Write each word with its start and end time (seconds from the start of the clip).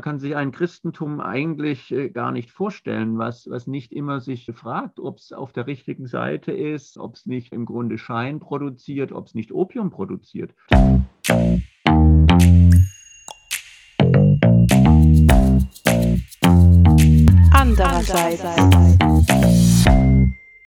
kann 0.00 0.18
sich 0.18 0.36
ein 0.36 0.52
Christentum 0.52 1.20
eigentlich 1.20 1.92
äh, 1.92 2.10
gar 2.10 2.32
nicht 2.32 2.50
vorstellen, 2.50 3.18
was, 3.18 3.48
was 3.48 3.66
nicht 3.66 3.92
immer 3.92 4.20
sich 4.20 4.50
fragt, 4.54 5.00
ob 5.00 5.18
es 5.18 5.32
auf 5.32 5.52
der 5.52 5.66
richtigen 5.66 6.06
Seite 6.06 6.52
ist, 6.52 6.98
ob 6.98 7.14
es 7.14 7.26
nicht 7.26 7.52
im 7.52 7.64
Grunde 7.66 7.98
Schein 7.98 8.40
produziert, 8.40 9.12
ob 9.12 9.26
es 9.26 9.34
nicht 9.34 9.52
Opium 9.52 9.90
produziert. 9.90 10.54
Andererseits. 17.52 18.99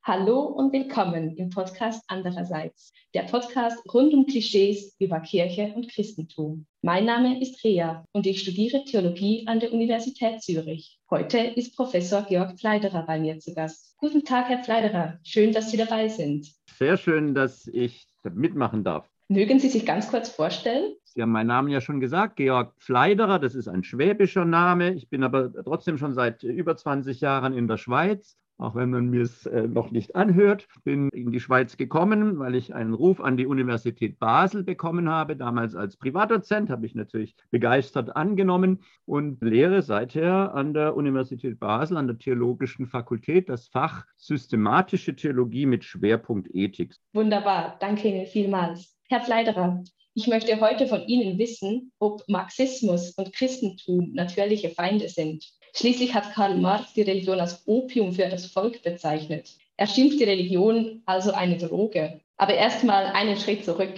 Hallo 0.07 0.41
und 0.41 0.71
willkommen 0.71 1.35
im 1.35 1.49
Podcast 1.49 2.03
Andererseits, 2.09 2.93
der 3.15 3.23
Podcast 3.23 3.81
rund 3.91 4.13
um 4.13 4.27
Klischees 4.27 4.95
über 4.99 5.19
Kirche 5.19 5.73
und 5.75 5.91
Christentum. 5.91 6.67
Mein 6.83 7.05
Name 7.05 7.41
ist 7.41 7.63
Rea 7.63 8.05
und 8.11 8.27
ich 8.27 8.41
studiere 8.41 8.83
Theologie 8.85 9.47
an 9.47 9.59
der 9.59 9.73
Universität 9.73 10.43
Zürich. 10.43 10.99
Heute 11.09 11.39
ist 11.39 11.75
Professor 11.75 12.21
Georg 12.21 12.59
Pfleiderer 12.59 13.03
bei 13.07 13.19
mir 13.19 13.39
zu 13.39 13.55
Gast. 13.55 13.97
Guten 13.97 14.23
Tag, 14.23 14.47
Herr 14.47 14.63
Pfleiderer. 14.63 15.17
Schön, 15.23 15.53
dass 15.53 15.71
Sie 15.71 15.77
dabei 15.77 16.07
sind. 16.07 16.53
Sehr 16.77 16.97
schön, 16.97 17.33
dass 17.33 17.65
ich 17.65 18.05
mitmachen 18.31 18.83
darf. 18.83 19.09
Mögen 19.27 19.57
Sie 19.57 19.69
sich 19.69 19.87
ganz 19.87 20.07
kurz 20.11 20.29
vorstellen? 20.29 20.93
Sie 21.05 21.23
haben 21.23 21.31
meinen 21.31 21.47
Namen 21.47 21.69
ja 21.69 21.81
schon 21.81 21.99
gesagt, 21.99 22.35
Georg 22.35 22.75
Pfleiderer, 22.77 23.39
das 23.39 23.55
ist 23.55 23.67
ein 23.67 23.83
schwäbischer 23.83 24.45
Name. 24.45 24.93
Ich 24.93 25.09
bin 25.09 25.23
aber 25.23 25.51
trotzdem 25.63 25.97
schon 25.97 26.13
seit 26.13 26.43
über 26.43 26.77
20 26.77 27.21
Jahren 27.21 27.53
in 27.53 27.67
der 27.67 27.77
Schweiz 27.77 28.37
auch 28.57 28.75
wenn 28.75 28.89
man 28.89 29.09
mir 29.09 29.21
es 29.21 29.45
äh, 29.45 29.67
noch 29.67 29.91
nicht 29.91 30.15
anhört. 30.15 30.67
Bin 30.83 31.09
in 31.09 31.31
die 31.31 31.39
Schweiz 31.39 31.77
gekommen, 31.77 32.39
weil 32.39 32.55
ich 32.55 32.73
einen 32.73 32.93
Ruf 32.93 33.19
an 33.19 33.37
die 33.37 33.45
Universität 33.45 34.19
Basel 34.19 34.63
bekommen 34.63 35.09
habe. 35.09 35.35
Damals 35.35 35.75
als 35.75 35.97
Privatdozent 35.97 36.69
habe 36.69 36.85
ich 36.85 36.95
natürlich 36.95 37.35
begeistert 37.51 38.15
angenommen 38.15 38.79
und 39.05 39.41
lehre 39.41 39.81
seither 39.81 40.53
an 40.53 40.73
der 40.73 40.95
Universität 40.95 41.59
Basel, 41.59 41.97
an 41.97 42.07
der 42.07 42.17
Theologischen 42.17 42.87
Fakultät, 42.87 43.49
das 43.49 43.67
Fach 43.67 44.05
Systematische 44.17 45.15
Theologie 45.15 45.65
mit 45.65 45.83
Schwerpunkt 45.83 46.49
Ethik. 46.53 46.95
Wunderbar, 47.13 47.77
danke 47.79 48.07
Ihnen 48.07 48.25
vielmals. 48.25 48.97
Herr 49.09 49.21
Fleiderer, 49.21 49.83
ich 50.17 50.27
möchte 50.27 50.61
heute 50.61 50.87
von 50.87 51.05
Ihnen 51.07 51.37
wissen, 51.37 51.91
ob 51.99 52.23
Marxismus 52.29 53.11
und 53.17 53.33
Christentum 53.33 54.13
natürliche 54.13 54.69
Feinde 54.69 55.09
sind. 55.09 55.45
Schließlich 55.77 56.13
hat 56.13 56.33
Karl 56.33 56.55
Marx 56.55 56.93
die 56.93 57.01
Religion 57.01 57.39
als 57.39 57.61
Opium 57.65 58.13
für 58.13 58.29
das 58.29 58.45
Volk 58.45 58.81
bezeichnet. 58.81 59.57
Er 59.75 59.87
schimpft 59.87 60.19
die 60.19 60.23
Religion 60.23 61.03
also 61.05 61.33
eine 61.33 61.57
Droge. 61.57 62.21
Aber 62.37 62.53
erstmal 62.53 63.07
einen 63.07 63.37
Schritt 63.37 63.65
zurück. 63.65 63.93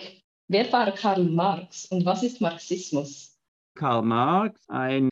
Wer 0.47 0.71
war 0.71 0.91
Karl 0.91 1.23
Marx 1.23 1.85
und 1.85 2.03
was 2.03 2.23
ist 2.23 2.41
Marxismus? 2.41 3.37
Karl 3.75 4.01
Marx, 4.01 4.67
ein 4.69 5.09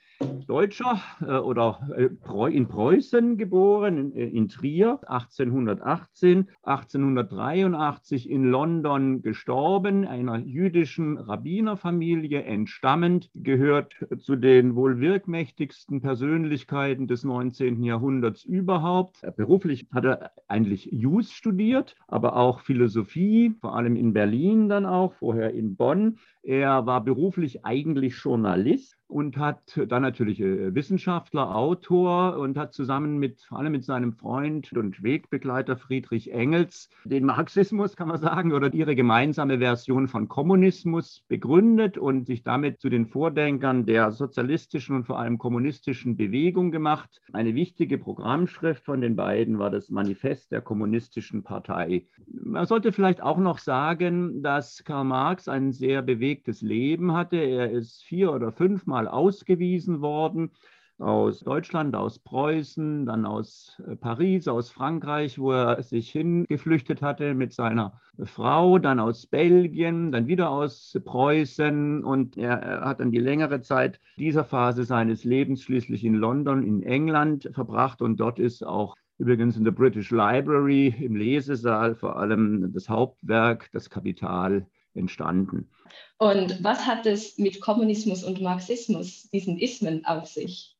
Deutscher 0.48 1.02
äh, 1.22 1.38
oder 1.38 1.80
äh, 1.98 2.56
in 2.56 2.68
Preußen 2.68 3.38
geboren, 3.38 3.98
in, 3.98 4.16
äh, 4.16 4.26
in, 4.26 4.48
Trier 4.48 5.00
1818, 5.08 6.50
1883 6.64 8.30
in 8.30 8.46
London 8.46 9.22
gestorben, 9.22 10.06
einer 10.06 10.38
jüdischen 10.38 11.18
Rabbinerfamilie 11.18 12.44
entstammend, 12.44 13.30
gehört 13.34 13.96
zu 14.20 14.36
den 14.36 14.76
wohl 14.76 15.00
wirkmächtigsten 15.00 16.02
Persönlichkeiten 16.02 17.08
des 17.08 17.24
19. 17.24 17.84
Jahrhunderts 17.84 18.46
überhaupt. 18.46 19.22
Beruflich 19.36 19.88
hat 19.92 20.06
er 20.06 20.32
eigentlich 20.48 20.90
Jus 20.92 21.32
studiert, 21.32 21.96
aber 22.08 22.36
auch 22.36 22.60
Philosophie, 22.60 23.56
vor 23.60 23.76
allem 23.76 23.96
in 23.96 24.14
Berlin 24.14 24.70
dann 24.70 24.86
auch, 24.86 25.14
vorher 25.16 25.54
in 25.54 25.76
Bonn. 25.76 26.18
Er 26.44 26.86
war 26.86 27.04
beruflich 27.04 27.66
eigentlich 27.66 28.16
Journalist 28.24 28.95
und 29.08 29.38
hat 29.38 29.80
dann 29.88 30.02
natürlich 30.02 30.40
äh, 30.40 30.74
Wissenschaftler, 30.74 31.56
Autor 31.56 32.38
und 32.38 32.58
hat 32.58 32.74
zusammen 32.74 33.18
mit, 33.18 33.42
vor 33.42 33.60
allem 33.60 33.72
mit 33.72 33.84
seinem 33.84 34.14
Freund 34.14 34.74
und 34.74 35.04
Wegbegleiter 35.04 35.78
Friedrich 35.78 36.32
Engels 36.32 36.90
den 37.04 37.26
Marxismus, 37.26 37.96
kann 37.96 38.08
man 38.08 38.20
sagen, 38.20 38.52
oder 38.52 38.74
ihre 38.74 38.96
gemeinsame 38.96 39.60
Version 39.60 40.08
von 40.08 40.28
Kommunismus 40.28 41.24
begründet 41.28 41.98
und 41.98 42.26
sich 42.26 42.44
damit 42.44 42.80
zu 42.80 42.90
den 42.90 43.06
Vordenkern 43.06 43.86
der 43.86 44.12
sozialistischen 44.12 44.96
und 44.96 45.06
vor 45.06 45.20
allem 45.20 45.38
kommunistischen 45.38 46.18
Bewegung 46.18 46.72
gemacht. 46.72 47.22
Eine 47.32 47.54
wichtige 47.54 47.98
Programmschrift 47.98 48.84
von 48.84 49.02
den 49.02 49.16
beiden 49.16 49.60
war 49.60 49.70
das 49.70 49.90
Manifest 49.90 50.52
der 50.52 50.62
Kommunistischen 50.62 51.44
Partei. 51.44 52.08
Man 52.28 52.66
sollte 52.66 52.92
vielleicht 52.92 53.22
auch 53.22 53.38
noch 53.38 53.60
sagen, 53.60 54.42
dass 54.42 54.84
Karl 54.84 55.06
Marx 55.06 55.48
ein 55.48 55.72
sehr 55.72 56.02
bewegtes 56.02 56.62
Leben 56.62 57.14
hatte. 57.14 57.38
Er 57.38 57.70
ist 57.72 58.04
vier 58.04 58.34
oder 58.34 58.52
fünfmal 58.52 58.95
mal 58.96 59.10
ausgewiesen 59.10 60.00
worden. 60.00 60.52
Aus 60.98 61.42
Deutschland, 61.42 61.94
aus 61.94 62.20
Preußen, 62.20 63.06
dann 63.06 63.26
aus 63.26 63.82
äh, 63.86 63.98
Paris, 63.98 64.48
aus 64.48 64.72
Frankreich, 64.72 65.38
wo 65.38 65.52
er 65.52 65.84
sich 65.84 66.10
hingeflüchtet 66.12 67.02
hatte 67.02 67.34
mit 67.34 67.52
seiner 67.52 68.00
Frau, 68.24 68.80
dann 68.80 69.02
aus 69.02 69.28
Belgien, 69.28 70.14
dann 70.14 70.28
wieder 70.28 70.50
aus 70.50 70.98
Preußen 71.04 72.06
und 72.06 72.38
er 72.38 72.80
hat 72.86 73.02
dann 73.02 73.12
die 73.12 73.20
längere 73.20 73.60
Zeit 73.60 74.00
dieser 74.18 74.46
Phase 74.46 74.86
seines 74.86 75.26
Lebens 75.26 75.62
schließlich 75.64 76.06
in 76.06 76.16
London, 76.16 76.64
in 76.64 76.82
England 76.82 77.50
verbracht 77.52 78.02
und 78.02 78.18
dort 78.22 78.40
ist 78.40 78.66
auch 78.66 78.96
übrigens 79.18 79.58
in 79.58 79.66
der 79.66 79.72
British 79.72 80.12
Library 80.12 80.96
im 81.02 81.18
Lesesaal 81.18 81.96
vor 81.96 82.16
allem 82.16 82.72
das 82.72 82.88
Hauptwerk, 82.88 83.70
das 83.74 83.90
Kapital 83.90 84.66
entstanden. 84.96 85.70
Und 86.18 86.64
was 86.64 86.86
hat 86.86 87.06
es 87.06 87.38
mit 87.38 87.62
Kommunismus 87.62 88.24
und 88.24 88.42
Marxismus, 88.42 89.30
diesen 89.32 89.58
Ismen, 89.58 90.06
auf 90.06 90.28
sich? 90.28 90.76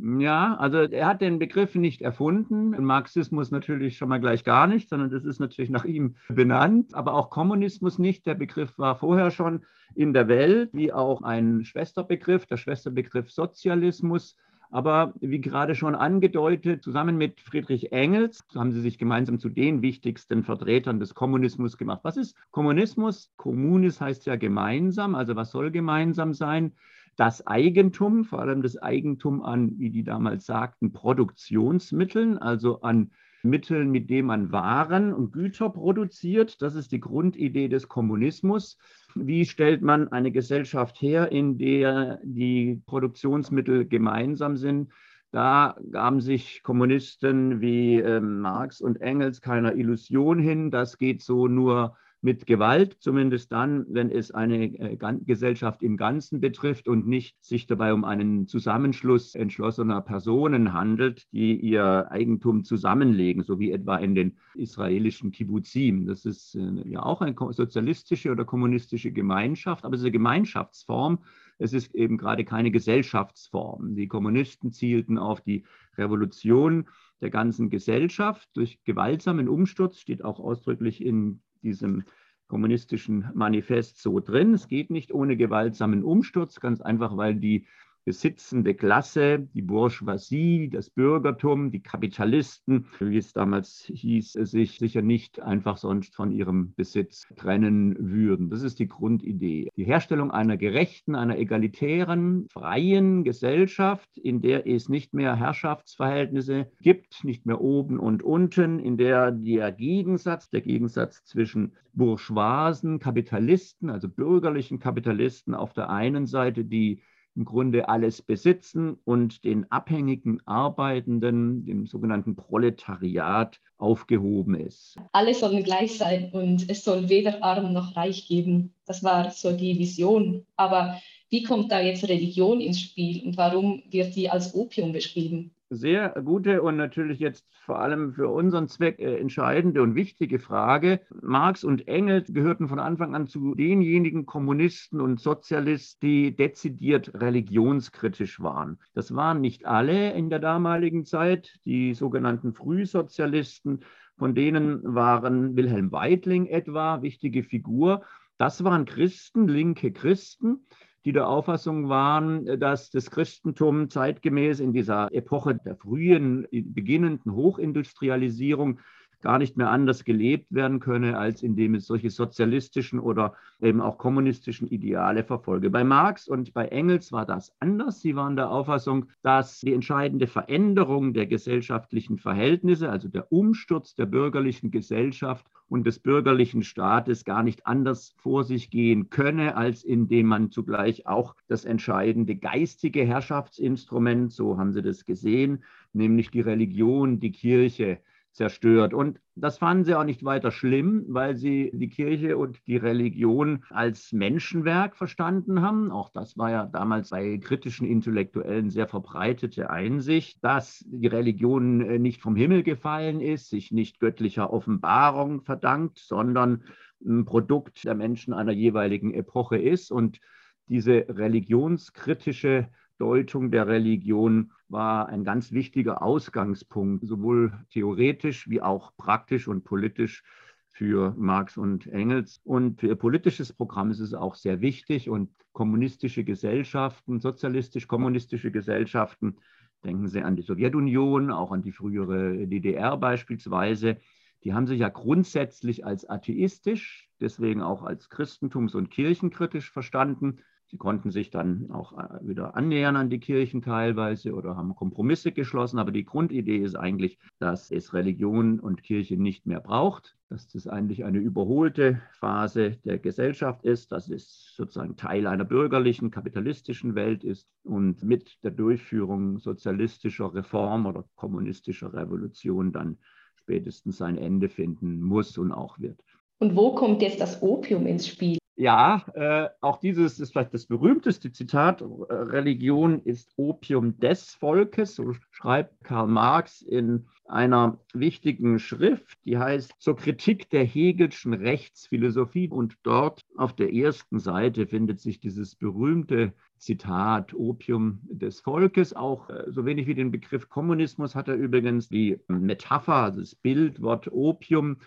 Ja, 0.00 0.54
also 0.56 0.78
er 0.78 1.06
hat 1.06 1.20
den 1.20 1.40
Begriff 1.40 1.74
nicht 1.74 2.02
erfunden. 2.02 2.70
Marxismus 2.84 3.50
natürlich 3.50 3.96
schon 3.96 4.08
mal 4.08 4.20
gleich 4.20 4.44
gar 4.44 4.68
nicht, 4.68 4.88
sondern 4.88 5.10
das 5.10 5.24
ist 5.24 5.40
natürlich 5.40 5.70
nach 5.70 5.84
ihm 5.84 6.14
benannt. 6.28 6.94
Aber 6.94 7.14
auch 7.14 7.30
Kommunismus 7.30 7.98
nicht. 7.98 8.24
Der 8.24 8.36
Begriff 8.36 8.78
war 8.78 8.96
vorher 8.96 9.32
schon 9.32 9.64
in 9.96 10.12
der 10.12 10.28
Welt, 10.28 10.70
wie 10.72 10.92
auch 10.92 11.22
ein 11.22 11.64
Schwesterbegriff, 11.64 12.46
der 12.46 12.58
Schwesterbegriff 12.58 13.32
Sozialismus. 13.32 14.36
Aber 14.70 15.14
wie 15.20 15.40
gerade 15.40 15.74
schon 15.74 15.94
angedeutet, 15.94 16.82
zusammen 16.82 17.16
mit 17.16 17.40
Friedrich 17.40 17.90
Engels 17.90 18.44
haben 18.54 18.72
sie 18.72 18.82
sich 18.82 18.98
gemeinsam 18.98 19.38
zu 19.38 19.48
den 19.48 19.80
wichtigsten 19.80 20.44
Vertretern 20.44 21.00
des 21.00 21.14
Kommunismus 21.14 21.78
gemacht. 21.78 22.00
Was 22.02 22.18
ist 22.18 22.36
Kommunismus? 22.50 23.32
Kommunis 23.36 24.00
heißt 24.00 24.26
ja 24.26 24.36
gemeinsam, 24.36 25.14
also 25.14 25.36
was 25.36 25.50
soll 25.50 25.70
gemeinsam 25.70 26.34
sein? 26.34 26.72
Das 27.16 27.46
Eigentum, 27.46 28.24
vor 28.24 28.40
allem 28.40 28.62
das 28.62 28.76
Eigentum 28.80 29.42
an, 29.42 29.78
wie 29.78 29.90
die 29.90 30.04
damals 30.04 30.46
sagten, 30.46 30.92
Produktionsmitteln, 30.92 32.38
also 32.38 32.82
an 32.82 33.10
Mitteln, 33.42 33.90
mit 33.90 34.10
denen 34.10 34.28
man 34.28 34.52
Waren 34.52 35.12
und 35.12 35.32
Güter 35.32 35.70
produziert. 35.70 36.60
Das 36.60 36.74
ist 36.74 36.92
die 36.92 37.00
Grundidee 37.00 37.68
des 37.68 37.88
Kommunismus. 37.88 38.78
Wie 39.14 39.46
stellt 39.46 39.82
man 39.82 40.08
eine 40.12 40.30
Gesellschaft 40.30 41.00
her, 41.00 41.32
in 41.32 41.58
der 41.58 42.20
die 42.22 42.82
Produktionsmittel 42.86 43.86
gemeinsam 43.86 44.56
sind? 44.56 44.90
Da 45.30 45.76
gaben 45.90 46.20
sich 46.20 46.62
Kommunisten 46.62 47.60
wie 47.60 47.96
äh, 48.00 48.20
Marx 48.20 48.80
und 48.80 49.00
Engels 49.00 49.40
keiner 49.40 49.74
Illusion 49.74 50.38
hin. 50.38 50.70
Das 50.70 50.98
geht 50.98 51.22
so 51.22 51.48
nur 51.48 51.96
mit 52.20 52.46
Gewalt, 52.46 52.96
zumindest 52.98 53.52
dann, 53.52 53.86
wenn 53.88 54.10
es 54.10 54.32
eine 54.32 54.64
äh, 54.64 54.96
Gesellschaft 55.24 55.82
im 55.82 55.96
Ganzen 55.96 56.40
betrifft 56.40 56.88
und 56.88 57.06
nicht 57.06 57.36
sich 57.44 57.66
dabei 57.66 57.92
um 57.92 58.04
einen 58.04 58.48
Zusammenschluss 58.48 59.36
entschlossener 59.36 60.00
Personen 60.00 60.72
handelt, 60.72 61.32
die 61.32 61.54
ihr 61.54 62.10
Eigentum 62.10 62.64
zusammenlegen, 62.64 63.44
so 63.44 63.60
wie 63.60 63.70
etwa 63.70 63.98
in 63.98 64.16
den 64.16 64.36
israelischen 64.54 65.30
Kibbuzim. 65.30 66.06
Das 66.06 66.24
ist 66.24 66.56
äh, 66.56 66.88
ja 66.88 67.02
auch 67.04 67.20
eine 67.20 67.36
sozialistische 67.52 68.32
oder 68.32 68.44
kommunistische 68.44 69.12
Gemeinschaft, 69.12 69.84
aber 69.84 69.94
es 69.94 70.00
ist 70.00 70.06
eine 70.06 70.12
Gemeinschaftsform. 70.12 71.20
Es 71.58 71.72
ist 71.72 71.94
eben 71.94 72.18
gerade 72.18 72.44
keine 72.44 72.70
Gesellschaftsform. 72.70 73.94
Die 73.94 74.08
Kommunisten 74.08 74.72
zielten 74.72 75.18
auf 75.18 75.40
die 75.40 75.64
Revolution 75.96 76.88
der 77.20 77.30
ganzen 77.30 77.68
Gesellschaft 77.68 78.48
durch 78.54 78.82
gewaltsamen 78.84 79.48
Umsturz, 79.48 79.98
steht 79.98 80.24
auch 80.24 80.38
ausdrücklich 80.38 81.04
in 81.04 81.42
diesem 81.62 82.04
kommunistischen 82.48 83.30
Manifest 83.34 84.00
so 84.02 84.20
drin. 84.20 84.54
Es 84.54 84.68
geht 84.68 84.90
nicht 84.90 85.12
ohne 85.12 85.36
gewaltsamen 85.36 86.02
Umsturz, 86.02 86.60
ganz 86.60 86.80
einfach, 86.80 87.16
weil 87.16 87.34
die 87.34 87.66
besitzende 88.08 88.72
Klasse, 88.72 89.50
die 89.52 89.60
Bourgeoisie, 89.60 90.70
das 90.70 90.88
Bürgertum, 90.88 91.70
die 91.70 91.82
Kapitalisten, 91.82 92.86
wie 93.00 93.18
es 93.18 93.34
damals 93.34 93.84
hieß, 93.92 94.32
sich 94.32 94.78
sicher 94.78 95.02
nicht 95.02 95.42
einfach 95.42 95.76
sonst 95.76 96.16
von 96.16 96.32
ihrem 96.32 96.72
Besitz 96.74 97.26
trennen 97.36 97.94
würden. 98.00 98.48
Das 98.48 98.62
ist 98.62 98.78
die 98.78 98.88
Grundidee. 98.88 99.68
Die 99.76 99.84
Herstellung 99.84 100.30
einer 100.30 100.56
gerechten, 100.56 101.16
einer 101.16 101.36
egalitären, 101.36 102.46
freien 102.50 103.24
Gesellschaft, 103.24 104.16
in 104.16 104.40
der 104.40 104.66
es 104.66 104.88
nicht 104.88 105.12
mehr 105.12 105.36
Herrschaftsverhältnisse 105.36 106.70
gibt, 106.80 107.24
nicht 107.24 107.44
mehr 107.44 107.60
oben 107.60 107.98
und 107.98 108.22
unten, 108.22 108.78
in 108.78 108.96
der 108.96 109.32
der 109.32 109.70
Gegensatz, 109.70 110.48
der 110.48 110.62
Gegensatz 110.62 111.24
zwischen 111.24 111.72
bourgeoisen 111.92 113.00
Kapitalisten, 113.00 113.90
also 113.90 114.08
bürgerlichen 114.08 114.78
Kapitalisten 114.78 115.54
auf 115.54 115.74
der 115.74 115.90
einen 115.90 116.24
Seite, 116.24 116.64
die 116.64 117.02
im 117.38 117.44
Grunde 117.44 117.88
alles 117.88 118.20
besitzen 118.20 118.98
und 119.04 119.44
den 119.44 119.70
abhängigen 119.70 120.40
Arbeitenden, 120.44 121.64
dem 121.64 121.86
sogenannten 121.86 122.34
Proletariat, 122.34 123.60
aufgehoben 123.76 124.56
ist. 124.56 124.96
Alle 125.12 125.32
sollen 125.34 125.62
gleich 125.62 125.98
sein 125.98 126.30
und 126.32 126.68
es 126.68 126.82
soll 126.82 127.08
weder 127.08 127.44
arm 127.44 127.72
noch 127.72 127.94
reich 127.94 128.26
geben. 128.26 128.74
Das 128.86 129.04
war 129.04 129.30
so 129.30 129.52
die 129.52 129.78
Vision. 129.78 130.44
Aber 130.56 131.00
wie 131.30 131.44
kommt 131.44 131.70
da 131.70 131.80
jetzt 131.80 132.08
Religion 132.08 132.60
ins 132.60 132.80
Spiel 132.80 133.24
und 133.24 133.36
warum 133.36 133.84
wird 133.88 134.16
die 134.16 134.28
als 134.28 134.52
Opium 134.52 134.90
beschrieben? 134.92 135.52
Sehr 135.70 136.10
gute 136.24 136.62
und 136.62 136.76
natürlich 136.76 137.18
jetzt 137.18 137.46
vor 137.64 137.78
allem 137.80 138.12
für 138.14 138.28
unseren 138.28 138.68
Zweck 138.68 138.98
äh, 138.98 139.18
entscheidende 139.18 139.82
und 139.82 139.94
wichtige 139.94 140.38
Frage. 140.38 141.00
Marx 141.22 141.64
und 141.64 141.86
Engels 141.88 142.32
gehörten 142.32 142.68
von 142.68 142.78
Anfang 142.78 143.14
an 143.14 143.26
zu 143.26 143.54
denjenigen 143.54 144.26
Kommunisten 144.26 145.00
und 145.00 145.20
Sozialisten, 145.20 146.06
die 146.06 146.36
dezidiert 146.36 147.12
religionskritisch 147.14 148.40
waren. 148.40 148.78
Das 148.94 149.14
waren 149.14 149.40
nicht 149.40 149.66
alle 149.66 150.12
in 150.12 150.30
der 150.30 150.38
damaligen 150.38 151.04
Zeit, 151.04 151.58
die 151.64 151.94
sogenannten 151.94 152.54
Frühsozialisten, 152.54 153.80
von 154.16 154.34
denen 154.34 154.80
waren 154.82 155.56
Wilhelm 155.56 155.92
Weitling 155.92 156.46
etwa 156.46 157.02
wichtige 157.02 157.42
Figur. 157.42 158.02
Das 158.36 158.64
waren 158.64 158.84
Christen, 158.84 159.48
linke 159.48 159.92
Christen, 159.92 160.66
die 161.08 161.12
der 161.14 161.26
Auffassung 161.26 161.88
waren, 161.88 162.60
dass 162.60 162.90
das 162.90 163.10
Christentum 163.10 163.88
zeitgemäß 163.88 164.60
in 164.60 164.74
dieser 164.74 165.10
Epoche 165.10 165.54
der 165.54 165.74
frühen, 165.74 166.46
beginnenden 166.50 167.32
Hochindustrialisierung 167.32 168.80
gar 169.20 169.38
nicht 169.38 169.56
mehr 169.56 169.70
anders 169.70 170.04
gelebt 170.04 170.52
werden 170.52 170.80
könne, 170.80 171.18
als 171.18 171.42
indem 171.42 171.74
es 171.74 171.86
solche 171.86 172.10
sozialistischen 172.10 173.00
oder 173.00 173.34
eben 173.60 173.80
auch 173.80 173.98
kommunistischen 173.98 174.68
Ideale 174.68 175.24
verfolge. 175.24 175.70
Bei 175.70 175.84
Marx 175.84 176.28
und 176.28 176.54
bei 176.54 176.66
Engels 176.66 177.10
war 177.12 177.26
das 177.26 177.52
anders. 177.58 178.00
Sie 178.00 178.14
waren 178.14 178.36
der 178.36 178.50
Auffassung, 178.50 179.06
dass 179.22 179.60
die 179.60 179.74
entscheidende 179.74 180.26
Veränderung 180.26 181.12
der 181.14 181.26
gesellschaftlichen 181.26 182.18
Verhältnisse, 182.18 182.90
also 182.90 183.08
der 183.08 183.32
Umsturz 183.32 183.94
der 183.94 184.06
bürgerlichen 184.06 184.70
Gesellschaft 184.70 185.46
und 185.68 185.86
des 185.86 185.98
bürgerlichen 185.98 186.62
Staates 186.62 187.24
gar 187.24 187.42
nicht 187.42 187.66
anders 187.66 188.14
vor 188.18 188.44
sich 188.44 188.70
gehen 188.70 189.10
könne, 189.10 189.56
als 189.56 189.84
indem 189.84 190.26
man 190.26 190.50
zugleich 190.50 191.06
auch 191.06 191.34
das 191.46 191.64
entscheidende 191.64 192.36
geistige 192.36 193.04
Herrschaftsinstrument, 193.04 194.32
so 194.32 194.56
haben 194.58 194.72
sie 194.72 194.82
das 194.82 195.04
gesehen, 195.04 195.64
nämlich 195.92 196.30
die 196.30 196.40
Religion, 196.40 197.20
die 197.20 197.32
Kirche, 197.32 197.98
zerstört. 198.32 198.94
Und 198.94 199.20
das 199.34 199.58
fanden 199.58 199.84
sie 199.84 199.94
auch 199.94 200.04
nicht 200.04 200.24
weiter 200.24 200.50
schlimm, 200.50 201.04
weil 201.08 201.36
sie 201.36 201.70
die 201.74 201.88
Kirche 201.88 202.36
und 202.36 202.66
die 202.66 202.76
Religion 202.76 203.64
als 203.70 204.12
Menschenwerk 204.12 204.96
verstanden 204.96 205.60
haben. 205.60 205.90
Auch 205.90 206.10
das 206.10 206.38
war 206.38 206.50
ja 206.50 206.66
damals 206.66 207.10
bei 207.10 207.38
kritischen 207.38 207.86
Intellektuellen 207.86 208.70
sehr 208.70 208.86
verbreitete 208.86 209.70
Einsicht, 209.70 210.42
dass 210.42 210.84
die 210.86 211.08
Religion 211.08 211.80
äh, 211.80 211.98
nicht 211.98 212.22
vom 212.22 212.36
Himmel 212.36 212.62
gefallen 212.62 213.20
ist, 213.20 213.50
sich 213.50 213.72
nicht 213.72 214.00
göttlicher 214.00 214.52
Offenbarung 214.52 215.42
verdankt, 215.42 215.98
sondern 215.98 216.64
ein 217.04 217.24
Produkt 217.24 217.84
der 217.84 217.94
Menschen 217.94 218.34
einer 218.34 218.52
jeweiligen 218.52 219.14
Epoche 219.14 219.58
ist. 219.58 219.90
Und 219.90 220.20
diese 220.68 221.06
religionskritische 221.08 222.68
Deutung 222.98 223.50
der 223.50 223.66
Religion 223.68 224.52
war 224.68 225.08
ein 225.08 225.24
ganz 225.24 225.52
wichtiger 225.52 226.02
Ausgangspunkt, 226.02 227.06
sowohl 227.06 227.52
theoretisch 227.70 228.48
wie 228.48 228.60
auch 228.62 228.92
praktisch 228.96 229.48
und 229.48 229.64
politisch 229.64 230.22
für 230.68 231.14
Marx 231.16 231.56
und 231.56 231.86
Engels. 231.86 232.40
Und 232.44 232.80
für 232.80 232.88
ihr 232.88 232.96
politisches 232.96 233.52
Programm 233.52 233.90
ist 233.90 234.00
es 234.00 234.14
auch 234.14 234.34
sehr 234.34 234.60
wichtig. 234.60 235.10
Und 235.10 235.30
kommunistische 235.52 236.22
Gesellschaften, 236.24 237.20
sozialistisch-kommunistische 237.20 238.50
Gesellschaften, 238.50 239.36
denken 239.84 240.08
Sie 240.08 240.22
an 240.22 240.36
die 240.36 240.42
Sowjetunion, 240.42 241.30
auch 241.30 241.52
an 241.52 241.62
die 241.62 241.72
frühere 241.72 242.46
DDR 242.46 242.96
beispielsweise, 242.96 243.98
die 244.44 244.54
haben 244.54 244.66
sich 244.66 244.78
ja 244.78 244.88
grundsätzlich 244.88 245.84
als 245.84 246.08
atheistisch, 246.08 247.08
deswegen 247.20 247.60
auch 247.60 247.82
als 247.82 248.08
christentums- 248.08 248.76
und 248.76 248.90
kirchenkritisch 248.90 249.70
verstanden. 249.70 250.38
Sie 250.70 250.76
konnten 250.76 251.10
sich 251.10 251.30
dann 251.30 251.70
auch 251.70 251.96
äh, 251.98 252.26
wieder 252.28 252.54
annähern 252.54 252.96
an 252.96 253.08
die 253.08 253.20
Kirchen 253.20 253.62
teilweise 253.62 254.34
oder 254.34 254.54
haben 254.54 254.76
Kompromisse 254.76 255.32
geschlossen. 255.32 255.78
Aber 255.78 255.92
die 255.92 256.04
Grundidee 256.04 256.58
ist 256.58 256.74
eigentlich, 256.74 257.18
dass 257.38 257.70
es 257.70 257.94
Religion 257.94 258.60
und 258.60 258.82
Kirche 258.82 259.16
nicht 259.16 259.46
mehr 259.46 259.60
braucht, 259.60 260.16
dass 260.28 260.46
das 260.48 260.66
eigentlich 260.66 261.04
eine 261.04 261.18
überholte 261.18 262.02
Phase 262.12 262.72
der 262.84 262.98
Gesellschaft 262.98 263.64
ist, 263.64 263.92
dass 263.92 264.10
es 264.10 264.52
sozusagen 264.56 264.96
Teil 264.96 265.26
einer 265.26 265.46
bürgerlichen, 265.46 266.10
kapitalistischen 266.10 266.94
Welt 266.94 267.24
ist 267.24 267.48
und 267.64 268.02
mit 268.02 268.36
der 268.44 268.50
Durchführung 268.50 269.38
sozialistischer 269.38 270.34
Reform 270.34 270.84
oder 270.84 271.04
kommunistischer 271.16 271.94
Revolution 271.94 272.72
dann 272.72 272.98
spätestens 273.36 273.96
sein 273.96 274.18
Ende 274.18 274.50
finden 274.50 275.00
muss 275.00 275.38
und 275.38 275.52
auch 275.52 275.78
wird. 275.78 275.98
Und 276.40 276.54
wo 276.54 276.74
kommt 276.74 277.00
jetzt 277.00 277.20
das 277.22 277.42
Opium 277.42 277.86
ins 277.86 278.06
Spiel? 278.06 278.37
Ja, 278.60 279.04
äh, 279.14 279.50
auch 279.60 279.78
dieses 279.78 280.18
ist 280.18 280.32
vielleicht 280.32 280.52
das 280.52 280.66
berühmteste 280.66 281.30
Zitat. 281.30 281.80
Religion 281.80 283.00
ist 283.04 283.32
Opium 283.36 284.00
des 284.00 284.34
Volkes, 284.34 284.96
so 284.96 285.12
schreibt 285.30 285.84
Karl 285.84 286.08
Marx 286.08 286.60
in 286.62 287.06
einer 287.26 287.78
wichtigen 287.94 288.58
Schrift, 288.58 289.16
die 289.24 289.38
heißt 289.38 289.74
Zur 289.78 289.94
Kritik 289.94 290.50
der 290.50 290.64
Hegelschen 290.64 291.34
Rechtsphilosophie. 291.34 292.48
Und 292.48 292.74
dort 292.82 293.24
auf 293.36 293.54
der 293.54 293.72
ersten 293.72 294.18
Seite 294.18 294.66
findet 294.66 294.98
sich 294.98 295.20
dieses 295.20 295.54
berühmte 295.54 296.32
Zitat 296.56 297.34
Opium 297.34 298.00
des 298.10 298.40
Volkes. 298.40 298.92
Auch 298.92 299.30
äh, 299.30 299.44
so 299.52 299.66
wenig 299.66 299.86
wie 299.86 299.94
den 299.94 300.10
Begriff 300.10 300.48
Kommunismus 300.48 301.14
hat 301.14 301.28
er 301.28 301.36
übrigens 301.36 301.88
die 301.88 302.18
Metapher, 302.26 302.94
also 302.94 303.20
das 303.20 303.36
Bildwort 303.36 304.10
Opium 304.10 304.78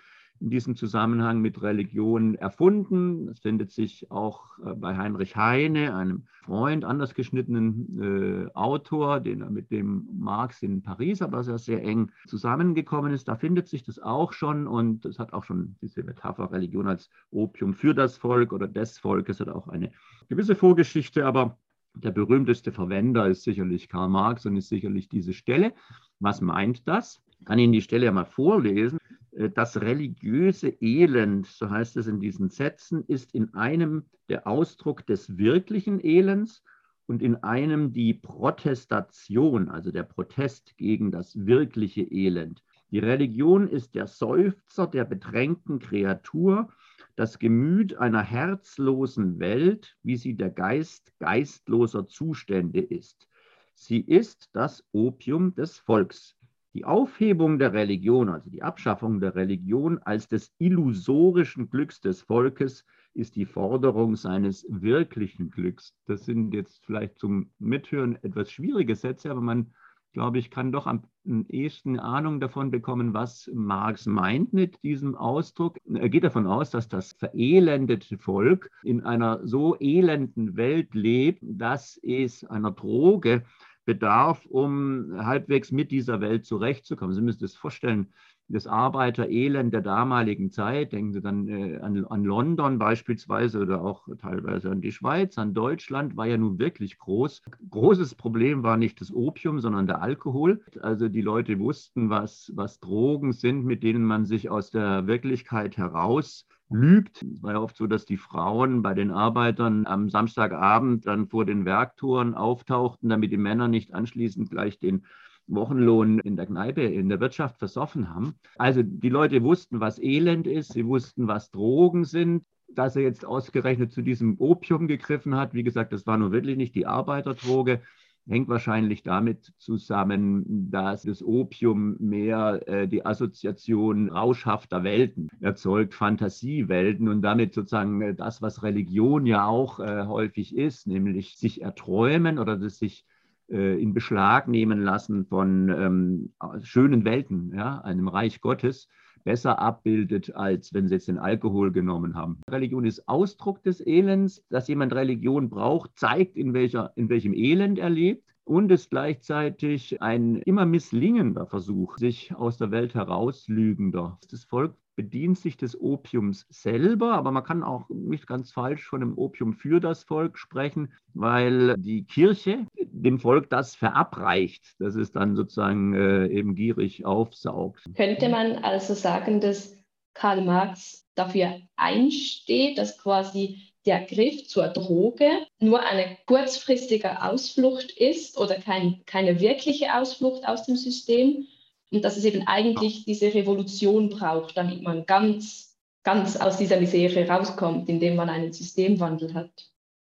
in 0.42 0.50
diesem 0.50 0.76
Zusammenhang 0.76 1.40
mit 1.40 1.62
Religion 1.62 2.36
erfunden. 2.36 3.28
Es 3.30 3.40
findet 3.40 3.72
sich 3.72 4.10
auch 4.10 4.58
äh, 4.60 4.74
bei 4.74 4.98
Heinrich 4.98 5.36
Heine, 5.36 5.96
einem 5.96 6.24
Freund, 6.44 6.84
anders 6.84 7.14
geschnittenen 7.14 8.48
äh, 8.48 8.52
Autor, 8.56 9.20
den 9.20 9.42
er 9.42 9.52
mit 9.52 9.70
dem 9.70 10.08
Marx 10.12 10.64
in 10.64 10.82
Paris 10.82 11.22
aber 11.22 11.44
sehr, 11.44 11.60
sehr 11.60 11.84
eng 11.84 12.12
zusammengekommen 12.28 13.14
ist. 13.14 13.28
Da 13.28 13.36
findet 13.36 13.68
sich 13.68 13.84
das 13.84 14.00
auch 14.00 14.34
schon 14.34 14.66
und 14.66 15.06
es 15.06 15.20
hat 15.20 15.32
auch 15.34 15.44
schon 15.44 15.76
diese 15.82 16.04
Metapher 16.04 16.52
Religion 16.52 16.88
als 16.88 17.10
Opium 17.30 17.74
für 17.74 17.94
das 17.94 18.18
Volk 18.18 18.52
oder 18.52 18.68
des 18.68 18.98
Volkes, 18.98 19.40
hat 19.40 19.50
auch 19.50 19.68
eine 19.68 19.92
gewisse 20.28 20.56
Vorgeschichte, 20.56 21.26
aber 21.26 21.58
der 21.94 22.12
berühmteste 22.12 22.72
Verwender 22.72 23.28
ist 23.28 23.44
sicherlich 23.44 23.90
Karl 23.90 24.10
Marx 24.10 24.46
und 24.46 24.56
ist 24.56 24.70
sicherlich 24.70 25.10
diese 25.10 25.34
Stelle. 25.34 25.74
Was 26.20 26.42
meint 26.42 26.88
das? 26.88 27.22
Ich 27.40 27.46
kann 27.46 27.60
Ihnen 27.60 27.74
die 27.74 27.82
Stelle 27.82 28.06
ja 28.06 28.12
mal 28.12 28.26
vorlesen. 28.26 28.98
Äh, 29.32 29.50
das 29.50 29.80
religiöse 29.82 30.70
Elend, 30.82 31.48
so 31.48 31.70
heißt 31.70 31.98
es 31.98 32.08
in 32.08 32.20
diesen 32.20 32.50
Sätzen, 32.50 33.04
ist 33.08 33.34
in 33.34 33.54
einem 33.54 34.06
der 34.30 34.48
Ausdruck 34.48 35.06
des 35.06 35.38
wirklichen 35.38 36.04
Elends 36.04 36.64
und 37.08 37.22
in 37.22 37.36
einem 37.38 37.92
die 37.92 38.14
Protestation, 38.14 39.70
also 39.70 39.92
der 39.92 40.04
Protest 40.04 40.78
gegen 40.78 41.12
das 41.12 41.46
wirkliche 41.46 42.02
Elend. 42.02 42.64
Die 42.92 43.00
Religion 43.00 43.68
ist 43.68 43.96
der 43.96 44.08
Seufzer 44.08 44.88
der 44.88 45.06
bedrängten 45.06 45.80
Kreatur, 45.80 46.70
das 47.16 47.40
Gemüt 47.40 47.96
einer 47.96 48.24
herzlosen 48.24 49.40
Welt, 49.40 49.98
wie 50.04 50.16
sie 50.16 50.36
der 50.36 50.50
Geist 50.50 51.12
geistloser 51.20 52.08
Zustände 52.08 52.80
ist. 52.80 53.28
Sie 53.74 54.00
ist 54.00 54.50
das 54.54 54.88
Opium 54.92 55.56
des 55.56 55.78
Volks. 55.78 56.38
Die 56.74 56.86
Aufhebung 56.86 57.60
der 57.60 57.74
Religion, 57.74 58.30
also 58.30 58.50
die 58.50 58.64
Abschaffung 58.64 59.20
der 59.20 59.36
Religion 59.36 60.00
als 60.00 60.30
des 60.30 60.54
illusorischen 60.58 61.70
Glücks 61.70 62.00
des 62.00 62.22
Volkes, 62.22 62.86
ist 63.14 63.36
die 63.36 63.46
Forderung 63.46 64.16
seines 64.16 64.66
wirklichen 64.70 65.52
Glücks. 65.52 65.94
Das 66.06 66.24
sind 66.26 66.54
jetzt 66.54 66.86
vielleicht 66.86 67.20
zum 67.20 67.52
Mithören 67.60 68.18
etwas 68.24 68.52
schwierige 68.52 68.96
Sätze, 68.96 69.32
aber 69.32 69.42
man, 69.42 69.74
glaube 70.14 70.40
ich, 70.40 70.50
kann 70.50 70.72
doch 70.72 70.88
am 70.88 71.04
ehesten 71.50 72.00
Ahnung 72.00 72.40
davon 72.40 72.72
bekommen, 72.72 73.14
was 73.14 73.52
Marx 73.54 74.06
meint 74.06 74.54
mit 74.54 74.82
diesem 74.82 75.16
Ausdruck. 75.16 75.78
Er 75.94 76.08
geht 76.08 76.24
davon 76.24 76.48
aus, 76.48 76.70
dass 76.70 76.88
das 76.88 77.12
verelendete 77.12 78.18
Volk 78.18 78.70
in 78.84 79.02
einer 79.02 79.46
so 79.46 79.76
elenden 79.78 80.56
Welt 80.56 80.96
lebt, 80.96 81.42
dass 81.44 82.00
es 82.02 82.46
einer 82.46 82.72
Droge 82.72 83.44
bedarf, 83.86 84.46
um 84.46 85.14
halbwegs 85.18 85.72
mit 85.72 85.92
dieser 85.92 86.22
Welt 86.22 86.46
zurechtzukommen. 86.46 87.16
Sie 87.16 87.22
müssen 87.22 87.40
sich 87.40 87.52
das 87.52 87.58
vorstellen, 87.58 88.14
das 88.52 88.68
Arbeiterelend 88.68 89.74
der 89.74 89.82
damaligen 89.82 90.52
Zeit, 90.52 90.92
denken 90.92 91.14
Sie 91.14 91.22
dann 91.22 91.48
äh, 91.48 91.78
an, 91.78 92.06
an, 92.06 92.24
London 92.24 92.78
beispielsweise 92.80 93.60
oder 93.60 93.82
auch 93.82 94.08
teilweise 94.18 94.70
an 94.70 94.82
die 94.82 94.92
Schweiz, 94.92 95.38
an 95.38 95.54
Deutschland, 95.54 96.18
war 96.18 96.28
ja 96.28 96.38
nun 96.38 96.60
wirklich 96.60 96.98
groß. 96.98 97.42
Großes 97.70 98.16
Problem 98.16 98.64
war 98.64 98.78
nicht 98.78 99.00
das 99.00 99.14
Opium, 99.14 99.60
sondern 99.60 99.88
der 99.88 100.02
Alkohol. 100.02 100.62
Also 100.82 101.08
die 101.08 101.22
Leute 101.22 101.60
wussten, 101.60 102.10
was, 102.10 102.52
was 102.56 102.80
Drogen 102.80 103.32
sind, 103.32 103.64
mit 103.66 103.84
denen 103.84 104.04
man 104.04 104.26
sich 104.26 104.50
aus 104.50 104.70
der 104.70 105.08
Wirklichkeit 105.08 105.78
heraus 105.78 106.46
lügt. 106.72 107.24
Es 107.24 107.44
war 107.44 107.54
ja 107.54 107.60
oft 107.60 107.76
so, 107.76 107.88
dass 107.88 108.06
die 108.06 108.18
Frauen 108.18 108.82
bei 108.82 108.94
den 108.94 109.12
Arbeitern 109.12 109.86
am 109.86 110.10
Samstagabend 110.10 111.06
dann 111.06 111.28
vor 111.28 111.46
den 111.46 111.66
Werktouren 111.66 112.34
auftauchten, 112.34 113.10
damit 113.10 113.32
die 113.32 113.38
Männer 113.38 113.68
nicht 113.68 113.94
anschließend 113.94 114.50
gleich 114.50 114.80
den 114.80 115.06
Wochenlohn 115.48 116.20
in 116.20 116.38
der 116.38 116.46
Kneipe, 116.46 116.82
in 116.82 117.10
der 117.10 117.20
Wirtschaft 117.20 117.58
versoffen 117.58 118.10
haben. 118.10 118.36
Also 118.58 118.82
die 118.84 119.10
Leute 119.10 119.44
wussten, 119.44 119.80
was 119.80 120.00
Elend 120.00 120.48
ist, 120.48 120.74
sie 120.74 120.86
wussten, 120.86 121.28
was 121.28 121.52
Drogen 121.52 122.06
sind. 122.06 122.46
Dass 122.74 122.96
er 122.96 123.02
jetzt 123.02 123.26
ausgerechnet 123.26 123.92
zu 123.92 124.02
diesem 124.02 124.40
Opium 124.40 124.88
gegriffen 124.88 125.36
hat, 125.36 125.54
wie 125.54 125.64
gesagt, 125.64 125.92
das 125.92 126.08
war 126.08 126.18
nun 126.18 126.32
wirklich 126.32 126.56
nicht 126.56 126.74
die 126.74 126.86
Arbeiterdroge, 126.86 127.82
hängt 128.28 128.48
wahrscheinlich 128.48 129.04
damit 129.04 129.54
zusammen, 129.58 130.70
dass 130.72 131.04
das 131.04 131.24
Opium 131.24 131.98
mehr 132.00 132.62
äh, 132.68 132.88
die 132.88 133.06
Assoziation 133.06 134.10
rauschhafter 134.10 134.84
Welten 134.84 135.30
erzeugt, 135.40 135.94
Fantasiewelten 135.94 137.08
und 137.08 137.22
damit 137.22 137.54
sozusagen 137.54 138.02
äh, 138.02 138.14
das, 138.14 138.42
was 138.42 138.64
Religion 138.64 139.26
ja 139.26 139.46
auch 139.46 139.80
äh, 139.80 140.06
häufig 140.06 140.56
ist, 140.56 140.88
nämlich 140.88 141.38
sich 141.38 141.62
erträumen 141.62 142.40
oder 142.40 142.58
das 142.58 142.78
sich 142.78 143.06
äh, 143.50 143.82
in 143.82 143.94
Beschlag 143.94 144.48
nehmen 144.48 144.82
lassen 144.82 145.26
von 145.26 145.70
ähm, 145.70 146.34
schönen 146.62 147.04
Welten, 147.04 147.54
ja, 147.56 147.80
einem 147.80 148.08
Reich 148.08 148.40
Gottes 148.42 148.88
besser 149.24 149.60
abbildet, 149.60 150.36
als 150.36 150.74
wenn 150.74 150.88
sie 150.88 150.96
jetzt 150.96 151.08
den 151.08 151.18
Alkohol 151.18 151.72
genommen 151.72 152.16
haben. 152.16 152.40
Religion 152.50 152.86
ist 152.86 153.08
Ausdruck 153.08 153.64
des 153.64 153.86
Elends. 153.86 154.44
Dass 154.50 154.68
jemand 154.68 154.94
Religion 154.94 155.50
braucht, 155.50 155.92
zeigt, 155.96 156.36
in, 156.38 156.54
welcher, 156.54 156.92
in 156.96 157.10
welchem 157.10 157.34
Elend 157.34 157.80
er 157.80 157.90
lebt 157.90 158.31
und 158.44 158.72
ist 158.72 158.90
gleichzeitig 158.90 160.02
ein 160.02 160.38
immer 160.38 160.66
misslingender 160.66 161.48
Versuch, 161.48 161.98
sich 161.98 162.36
aus 162.36 162.58
der 162.58 162.72
Welt 162.72 162.96
herauslügender. 162.96 164.20
Das 164.30 164.44
Volk 164.44 164.76
bedient 164.96 165.40
sich 165.40 165.58
des 165.58 165.80
Opiums 165.80 166.46
selber, 166.50 167.14
aber 167.14 167.32
man 167.32 167.44
kann 167.44 167.64
auch 167.64 167.90
nicht 167.90 168.28
ganz 168.28 168.52
falsch 168.52 168.86
von 168.86 169.00
dem 169.00 169.18
Opium 169.18 169.54
für 169.54 169.80
das 169.80 170.04
Volk 170.04 170.38
sprechen, 170.38 170.94
weil 171.14 171.76
die 171.78 172.04
Kirche 172.04 172.68
dem 172.78 173.20
Volk 173.20 173.50
das 173.50 173.76
verabreicht, 173.76 174.76
dass 174.80 174.96
es 174.96 175.12
dann 175.12 175.36
sozusagen 175.36 175.94
äh, 175.94 176.28
eben 176.28 176.56
gierig 176.56 177.06
aufsaugt. 177.06 177.84
Könnte 177.96 178.30
man 178.30 178.58
also 178.58 178.94
sagen, 178.94 179.40
dass 179.40 179.78
Karl 180.14 180.44
Marx 180.44 181.08
dafür 181.16 181.62
einsteht, 181.78 182.78
dass 182.78 182.98
quasi 182.98 183.71
der 183.86 184.06
Griff 184.06 184.48
zur 184.48 184.68
Droge 184.68 185.30
nur 185.60 185.82
eine 185.82 186.18
kurzfristige 186.26 187.24
Ausflucht 187.24 187.92
ist 187.92 188.38
oder 188.38 188.56
kein, 188.56 189.02
keine 189.06 189.40
wirkliche 189.40 189.96
Ausflucht 189.96 190.48
aus 190.48 190.66
dem 190.66 190.76
System 190.76 191.48
und 191.92 192.04
dass 192.04 192.18
es 192.18 192.26
eben 192.26 192.48
eigentlich 192.48 193.06
diese 193.06 193.34
Revolution 193.34 194.10
braucht, 194.10 194.56
damit 194.56 194.82
man 194.82 195.06
ganz, 195.06 195.78
ganz 196.04 196.38
aus 196.38 196.58
dieser 196.58 196.80
Misere 196.80 197.28
rauskommt, 197.28 197.90
indem 197.90 198.16
man 198.16 198.30
einen 198.30 198.54
Systemwandel 198.54 199.34
hat. 199.34 199.70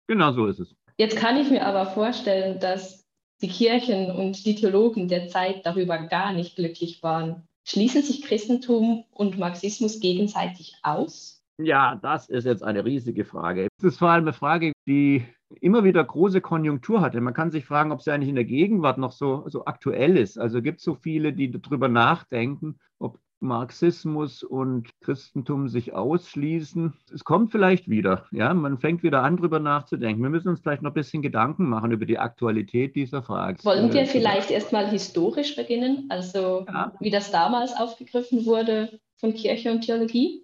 Genau 0.07 0.33
so 0.33 0.47
ist 0.47 0.61
es. 0.61 0.75
Jetzt 0.97 1.17
kann 1.17 1.41
ich 1.41 1.51
mir 1.51 1.67
aber 1.67 1.87
vorstellen, 1.87 2.61
dass 2.61 3.05
die 3.41 3.49
Kirchen 3.49 4.11
und 4.11 4.47
die 4.47 4.55
Theologen 4.55 5.09
der 5.09 5.29
Zeit 5.29 5.67
darüber 5.67 5.99
gar 5.99 6.33
nicht 6.33 6.57
glücklich 6.57 7.03
waren. 7.03 7.49
Schließen 7.65 8.03
sich 8.03 8.23
Christentum 8.23 9.05
und 9.11 9.39
Marxismus 9.39 9.99
gegenseitig 9.99 10.77
aus? 10.83 11.44
Ja, 11.59 11.97
das 12.03 12.29
ist 12.29 12.45
jetzt 12.45 12.63
eine 12.63 12.85
riesige 12.85 13.25
Frage. 13.25 13.69
Das 13.79 13.93
ist 13.93 13.99
vor 13.99 14.11
allem 14.11 14.25
eine 14.25 14.33
Frage, 14.33 14.73
die 14.87 15.25
immer 15.61 15.85
wieder 15.85 16.03
große 16.03 16.41
Konjunktur 16.41 17.01
hatte. 17.01 17.21
Man 17.21 17.35
kann 17.35 17.51
sich 17.51 17.65
fragen, 17.65 17.93
ob 17.93 18.03
sie 18.03 18.11
eigentlich 18.11 18.29
in 18.29 18.35
der 18.35 18.45
Gegenwart 18.45 18.99
noch 18.99 19.13
so, 19.13 19.45
so 19.49 19.65
aktuell 19.67 20.17
ist. 20.17 20.39
Also 20.39 20.63
gibt 20.63 20.79
es 20.79 20.85
so 20.85 20.95
viele, 20.95 21.33
die 21.33 21.51
darüber 21.51 21.89
nachdenken, 21.89 22.79
ob 22.99 23.19
Marxismus 23.41 24.43
und 24.43 24.89
Christentum 25.01 25.69
sich 25.69 25.93
ausschließen. 25.93 26.95
Es 27.13 27.25
kommt 27.25 27.53
vielleicht 27.53 27.89
wieder. 27.89 28.27
Ja, 28.33 28.53
man 28.55 28.79
fängt 28.79 29.03
wieder 29.03 29.23
an, 29.23 29.37
darüber 29.37 29.61
nachzudenken. 29.61 30.23
Wir 30.23 30.31
müssen 30.31 30.49
uns 30.49 30.61
vielleicht 30.61 30.83
noch 30.83 30.91
ein 30.91 30.95
bisschen 30.95 31.23
Gedanken 31.23 31.69
machen 31.69 31.93
über 31.93 32.07
die 32.07 32.19
Aktualität 32.19 32.97
dieser 32.97 33.23
Frage. 33.23 33.63
Wollen 33.65 33.93
wir 33.93 34.07
vielleicht 34.07 34.51
erstmal 34.51 34.89
historisch 34.89 35.55
beginnen, 35.55 36.07
also 36.09 36.65
ja. 36.67 36.93
wie 37.01 37.11
das 37.11 37.31
damals 37.31 37.77
aufgegriffen 37.77 38.47
wurde 38.47 38.99
von 39.17 39.35
Kirche 39.35 39.71
und 39.71 39.83
Theologie? 39.83 40.44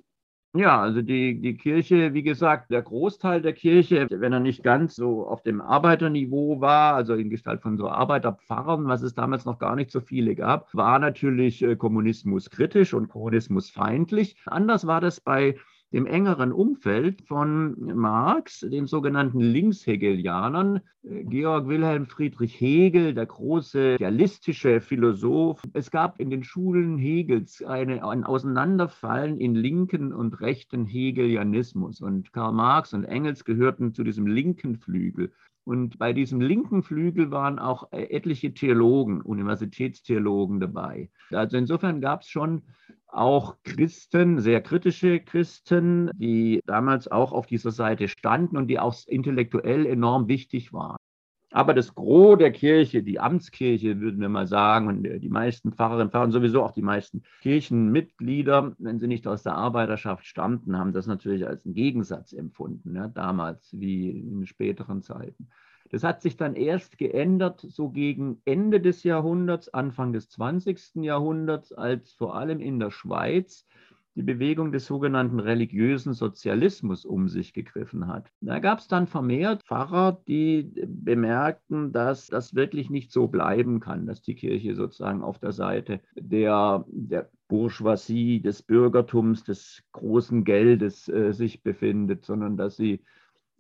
Ja, 0.53 0.81
also 0.81 1.01
die, 1.01 1.41
die 1.41 1.57
Kirche, 1.57 2.13
wie 2.13 2.25
gesagt, 2.25 2.73
der 2.73 2.83
Großteil 2.83 3.41
der 3.41 3.53
Kirche, 3.53 4.09
wenn 4.11 4.33
er 4.33 4.41
nicht 4.41 4.65
ganz 4.65 4.97
so 4.97 5.25
auf 5.25 5.43
dem 5.45 5.61
Arbeiterniveau 5.61 6.61
war, 6.61 6.97
also 6.97 7.15
in 7.15 7.31
Gestalt 7.31 7.63
von 7.63 7.77
so 7.77 7.89
Arbeiterpfarrern, 7.89 8.89
was 8.89 9.03
es 9.03 9.15
damals 9.15 9.45
noch 9.45 9.61
gar 9.61 9.77
nicht 9.77 9.93
so 9.93 10.01
viele 10.01 10.35
gab, 10.35 10.75
war 10.75 10.99
natürlich 10.99 11.63
äh, 11.63 11.77
Kommunismus 11.77 12.51
kritisch 12.51 12.95
und 12.95 13.09
Kommunismus 13.09 13.71
feindlich. 13.71 14.35
Anders 14.45 14.89
war 14.89 15.01
das 15.01 15.21
bei 15.21 15.57
dem 15.93 16.07
engeren 16.07 16.53
Umfeld 16.53 17.23
von 17.23 17.75
Marx, 17.97 18.61
den 18.61 18.87
sogenannten 18.87 19.41
Linkshegelianern, 19.41 20.81
Georg 21.03 21.67
Wilhelm 21.67 22.07
Friedrich 22.07 22.61
Hegel, 22.61 23.15
der 23.15 23.27
große 23.27 23.95
idealistische 23.95 24.81
Philosoph. 24.81 25.63
Es 25.73 25.91
gab 25.91 26.21
in 26.21 26.31
den 26.31 26.45
Schulen 26.45 26.99
Hegels 26.99 27.63
eine, 27.65 28.07
ein 28.07 28.25
Auseinanderfallen 28.25 29.41
in 29.41 29.55
linken 29.55 30.13
und 30.13 30.41
rechten 30.41 30.87
Hegelianismus. 30.87 32.01
Und 32.01 32.33
Karl 32.33 32.53
Marx 32.53 32.93
und 32.93 33.05
Engels 33.05 33.45
gehörten 33.45 33.93
zu 33.95 34.05
diesem 34.05 34.27
linken 34.27 34.77
Flügel. 34.77 35.33
Und 35.65 35.99
bei 35.99 36.13
diesem 36.13 36.41
linken 36.41 36.83
Flügel 36.83 37.31
waren 37.31 37.59
auch 37.59 37.93
etliche 37.93 38.55
Theologen, 38.55 39.21
Universitätstheologen 39.21 40.61
dabei. 40.61 41.11
Also 41.31 41.57
insofern 41.57 42.01
gab 42.01 42.23
es 42.23 42.29
schon 42.29 42.63
auch 43.13 43.57
Christen, 43.65 44.41
sehr 44.41 44.61
kritische 44.61 45.21
Christen, 45.21 46.11
die 46.15 46.61
damals 46.67 47.09
auch 47.09 47.33
auf 47.33 47.47
dieser 47.47 47.71
Seite 47.71 48.09
standen 48.09 48.57
und 48.57 48.69
die 48.69 48.79
auch 48.79 48.95
intellektuell 49.07 49.87
enorm 49.87 50.29
wichtig 50.29 50.73
waren. 50.73 50.97
Aber 51.53 51.75
das 51.75 51.97
Gros 51.97 52.39
der 52.39 52.53
Kirche, 52.53 53.03
die 53.03 53.19
Amtskirche, 53.19 53.99
würden 54.01 54.21
wir 54.21 54.29
mal 54.29 54.47
sagen, 54.47 54.87
und 54.87 55.03
die 55.03 55.29
meisten 55.29 55.73
Pfarrerinnen 55.73 56.07
und 56.07 56.13
Pfarrer 56.13 56.31
sowieso 56.31 56.63
auch 56.63 56.71
die 56.71 56.83
meisten 56.83 57.25
Kirchenmitglieder, 57.43 58.77
wenn 58.79 59.01
sie 59.01 59.09
nicht 59.09 59.27
aus 59.27 59.43
der 59.43 59.57
Arbeiterschaft 59.57 60.27
stammten, 60.27 60.79
haben 60.79 60.93
das 60.93 61.09
natürlich 61.09 61.47
als 61.47 61.65
einen 61.65 61.75
Gegensatz 61.75 62.33
empfunden, 62.33 62.95
ja, 62.95 63.09
damals 63.09 63.69
wie 63.73 64.11
in 64.11 64.47
späteren 64.47 65.03
Zeiten. 65.03 65.49
Das 65.91 66.05
hat 66.05 66.23
sich 66.23 66.37
dann 66.37 66.55
erst 66.55 66.99
geändert, 66.99 67.61
so 67.69 67.91
gegen 67.91 68.41
Ende 68.45 68.81
des 68.81 69.03
Jahrhunderts, 69.03 69.69
Anfang 69.75 70.13
des 70.13 70.29
20. 70.31 70.97
Jahrhunderts, 71.03 71.73
als 71.73 72.13
vor 72.13 72.37
allem 72.37 72.61
in 72.61 72.79
der 72.79 72.91
Schweiz 72.91 73.67
die 74.17 74.23
Bewegung 74.23 74.73
des 74.73 74.87
sogenannten 74.87 75.39
religiösen 75.39 76.13
Sozialismus 76.15 77.05
um 77.05 77.29
sich 77.29 77.53
gegriffen 77.53 78.07
hat. 78.07 78.31
Da 78.41 78.59
gab 78.59 78.81
es 78.81 78.89
dann 78.89 79.07
vermehrt 79.07 79.63
Pfarrer, 79.63 80.21
die 80.27 80.73
bemerkten, 80.87 81.93
dass 81.93 82.27
das 82.27 82.55
wirklich 82.55 82.91
nicht 82.91 83.13
so 83.13 83.29
bleiben 83.29 83.81
kann, 83.81 84.07
dass 84.07 84.21
die 84.23 84.35
Kirche 84.35 84.75
sozusagen 84.75 85.23
auf 85.23 85.39
der 85.39 85.53
Seite 85.53 86.01
der, 86.15 86.85
der 86.89 87.31
Bourgeoisie, 87.49 88.41
des 88.41 88.63
Bürgertums, 88.63 89.45
des 89.45 89.83
großen 89.93 90.45
Geldes 90.45 91.09
äh, 91.09 91.33
sich 91.33 91.63
befindet, 91.63 92.25
sondern 92.25 92.57
dass 92.57 92.77
sie 92.77 93.01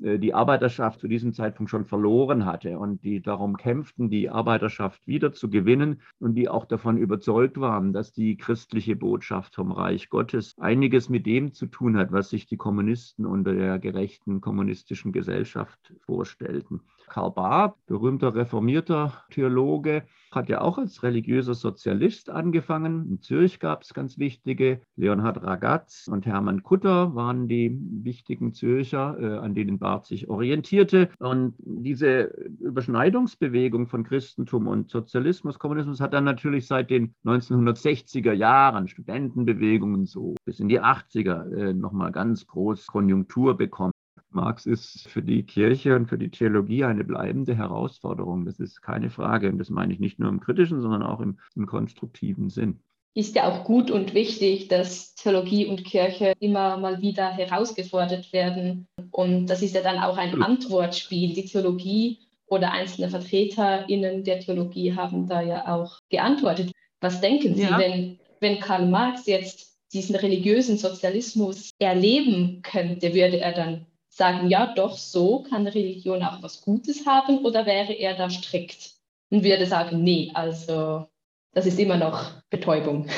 die 0.02 0.32
Arbeiterschaft 0.32 1.00
zu 1.00 1.08
diesem 1.08 1.34
Zeitpunkt 1.34 1.70
schon 1.70 1.84
verloren 1.84 2.46
hatte 2.46 2.78
und 2.78 3.04
die 3.04 3.20
darum 3.20 3.56
kämpften, 3.56 4.08
die 4.08 4.30
Arbeiterschaft 4.30 5.06
wieder 5.06 5.32
zu 5.32 5.50
gewinnen 5.50 6.00
und 6.18 6.34
die 6.34 6.48
auch 6.48 6.64
davon 6.64 6.96
überzeugt 6.96 7.60
waren, 7.60 7.92
dass 7.92 8.12
die 8.12 8.36
christliche 8.38 8.96
Botschaft 8.96 9.54
vom 9.54 9.72
Reich 9.72 10.08
Gottes 10.08 10.54
einiges 10.58 11.10
mit 11.10 11.26
dem 11.26 11.52
zu 11.52 11.66
tun 11.66 11.98
hat, 11.98 12.12
was 12.12 12.30
sich 12.30 12.46
die 12.46 12.56
Kommunisten 12.56 13.26
unter 13.26 13.54
der 13.54 13.78
gerechten 13.78 14.40
kommunistischen 14.40 15.12
Gesellschaft 15.12 15.92
vorstellten. 16.00 16.80
Karl 17.10 17.32
Barth, 17.32 17.74
berühmter 17.86 18.34
reformierter 18.34 19.24
Theologe, 19.30 20.04
hat 20.30 20.48
ja 20.48 20.60
auch 20.60 20.78
als 20.78 21.02
religiöser 21.02 21.54
Sozialist 21.54 22.30
angefangen. 22.30 23.10
In 23.10 23.20
Zürich 23.20 23.58
gab 23.58 23.82
es 23.82 23.92
ganz 23.92 24.16
wichtige. 24.16 24.80
Leonhard 24.96 25.42
Ragatz 25.42 26.08
und 26.10 26.24
Hermann 26.24 26.62
Kutter 26.62 27.14
waren 27.14 27.48
die 27.48 27.76
wichtigen 28.04 28.54
Zürcher, 28.54 29.18
äh, 29.20 29.38
an 29.38 29.54
denen 29.54 29.78
Barth 29.78 30.06
sich 30.06 30.28
orientierte. 30.28 31.10
Und 31.18 31.54
diese 31.58 32.32
Überschneidungsbewegung 32.60 33.88
von 33.88 34.04
Christentum 34.04 34.68
und 34.68 34.88
Sozialismus, 34.88 35.58
Kommunismus 35.58 36.00
hat 36.00 36.14
dann 36.14 36.24
natürlich 36.24 36.68
seit 36.68 36.90
den 36.90 37.14
1960er 37.24 38.32
Jahren, 38.32 38.86
Studentenbewegungen 38.86 40.06
so 40.06 40.36
bis 40.44 40.60
in 40.60 40.68
die 40.68 40.80
80er, 40.80 41.50
äh, 41.52 41.74
nochmal 41.74 42.12
ganz 42.12 42.46
groß 42.46 42.86
Konjunktur 42.86 43.56
bekommen. 43.56 43.92
Marx 44.32 44.66
ist 44.66 45.08
für 45.08 45.22
die 45.22 45.42
Kirche 45.42 45.96
und 45.96 46.06
für 46.06 46.18
die 46.18 46.30
Theologie 46.30 46.84
eine 46.84 47.04
bleibende 47.04 47.54
Herausforderung. 47.54 48.44
Das 48.44 48.60
ist 48.60 48.82
keine 48.82 49.10
Frage. 49.10 49.48
Und 49.48 49.58
das 49.58 49.70
meine 49.70 49.92
ich 49.92 50.00
nicht 50.00 50.18
nur 50.18 50.28
im 50.28 50.40
kritischen, 50.40 50.80
sondern 50.80 51.02
auch 51.02 51.20
im, 51.20 51.38
im 51.56 51.66
konstruktiven 51.66 52.50
Sinn. 52.50 52.80
Ist 53.14 53.34
ja 53.34 53.50
auch 53.50 53.64
gut 53.64 53.90
und 53.90 54.14
wichtig, 54.14 54.68
dass 54.68 55.14
Theologie 55.14 55.66
und 55.66 55.84
Kirche 55.84 56.32
immer 56.38 56.76
mal 56.76 57.00
wieder 57.02 57.30
herausgefordert 57.30 58.32
werden. 58.32 58.86
Und 59.10 59.46
das 59.46 59.62
ist 59.62 59.74
ja 59.74 59.82
dann 59.82 59.98
auch 59.98 60.16
ein 60.16 60.40
Antwortspiel. 60.40 61.34
Die 61.34 61.44
Theologie 61.44 62.18
oder 62.46 62.72
einzelne 62.72 63.10
VertreterInnen 63.10 64.24
der 64.24 64.40
Theologie 64.40 64.94
haben 64.94 65.28
da 65.28 65.40
ja 65.40 65.66
auch 65.66 65.98
geantwortet. 66.08 66.72
Was 67.00 67.20
denken 67.20 67.54
Sie, 67.54 67.62
ja. 67.62 67.78
wenn, 67.78 68.18
wenn 68.40 68.60
Karl 68.60 68.86
Marx 68.86 69.26
jetzt 69.26 69.70
diesen 69.92 70.14
religiösen 70.14 70.76
Sozialismus 70.76 71.70
erleben 71.78 72.62
könnte, 72.62 73.12
würde 73.14 73.40
er 73.40 73.52
dann 73.52 73.86
sagen, 74.20 74.48
ja, 74.50 74.74
doch, 74.74 74.98
so 74.98 75.44
kann 75.44 75.66
Religion 75.66 76.22
auch 76.22 76.42
was 76.42 76.60
Gutes 76.60 77.06
haben 77.06 77.38
oder 77.38 77.64
wäre 77.64 77.94
er 77.94 78.14
da 78.14 78.28
strikt 78.28 78.90
und 79.30 79.44
würde 79.44 79.64
sagen, 79.64 80.02
nee, 80.02 80.30
also 80.34 81.06
das 81.54 81.64
ist 81.64 81.80
immer 81.80 81.96
noch 81.96 82.42
Betäubung. 82.50 83.08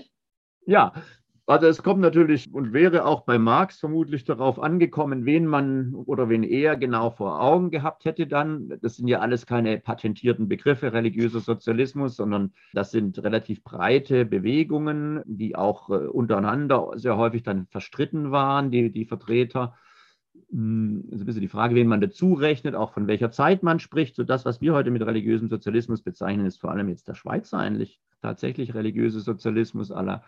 ja, 0.66 0.92
also 1.46 1.68
es 1.68 1.84
kommt 1.84 2.00
natürlich 2.00 2.52
und 2.52 2.72
wäre 2.72 3.04
auch 3.04 3.20
bei 3.22 3.38
Marx 3.38 3.78
vermutlich 3.78 4.24
darauf 4.24 4.60
angekommen, 4.60 5.24
wen 5.24 5.46
man 5.46 5.94
oder 5.94 6.28
wen 6.28 6.42
er 6.42 6.76
genau 6.76 7.10
vor 7.10 7.40
Augen 7.40 7.70
gehabt 7.70 8.04
hätte 8.04 8.26
dann. 8.26 8.76
Das 8.82 8.96
sind 8.96 9.06
ja 9.06 9.20
alles 9.20 9.46
keine 9.46 9.78
patentierten 9.78 10.48
Begriffe, 10.48 10.92
religiöser 10.92 11.40
Sozialismus, 11.40 12.16
sondern 12.16 12.52
das 12.72 12.90
sind 12.90 13.22
relativ 13.22 13.62
breite 13.62 14.24
Bewegungen, 14.24 15.22
die 15.26 15.54
auch 15.54 15.90
äh, 15.90 16.08
untereinander 16.08 16.90
sehr 16.96 17.16
häufig 17.16 17.44
dann 17.44 17.68
verstritten 17.68 18.32
waren, 18.32 18.72
die, 18.72 18.90
die 18.90 19.04
Vertreter. 19.04 19.76
Hm, 20.50 21.04
ist 21.10 21.20
ein 21.20 21.26
bisschen 21.26 21.40
die 21.40 21.48
Frage, 21.48 21.74
wen 21.74 21.86
man 21.86 22.00
dazu 22.00 22.34
rechnet, 22.34 22.74
auch 22.74 22.92
von 22.92 23.06
welcher 23.06 23.30
Zeit 23.30 23.62
man 23.62 23.80
spricht. 23.80 24.16
So 24.16 24.24
das, 24.24 24.44
was 24.44 24.60
wir 24.60 24.74
heute 24.74 24.90
mit 24.90 25.02
religiösem 25.02 25.48
Sozialismus 25.48 26.02
bezeichnen, 26.02 26.46
ist 26.46 26.60
vor 26.60 26.70
allem 26.70 26.88
jetzt 26.88 27.08
der 27.08 27.14
Schweizer 27.14 27.58
eigentlich 27.58 28.00
tatsächlich 28.22 28.74
religiöse 28.74 29.20
Sozialismus 29.20 29.90
aller 29.90 30.22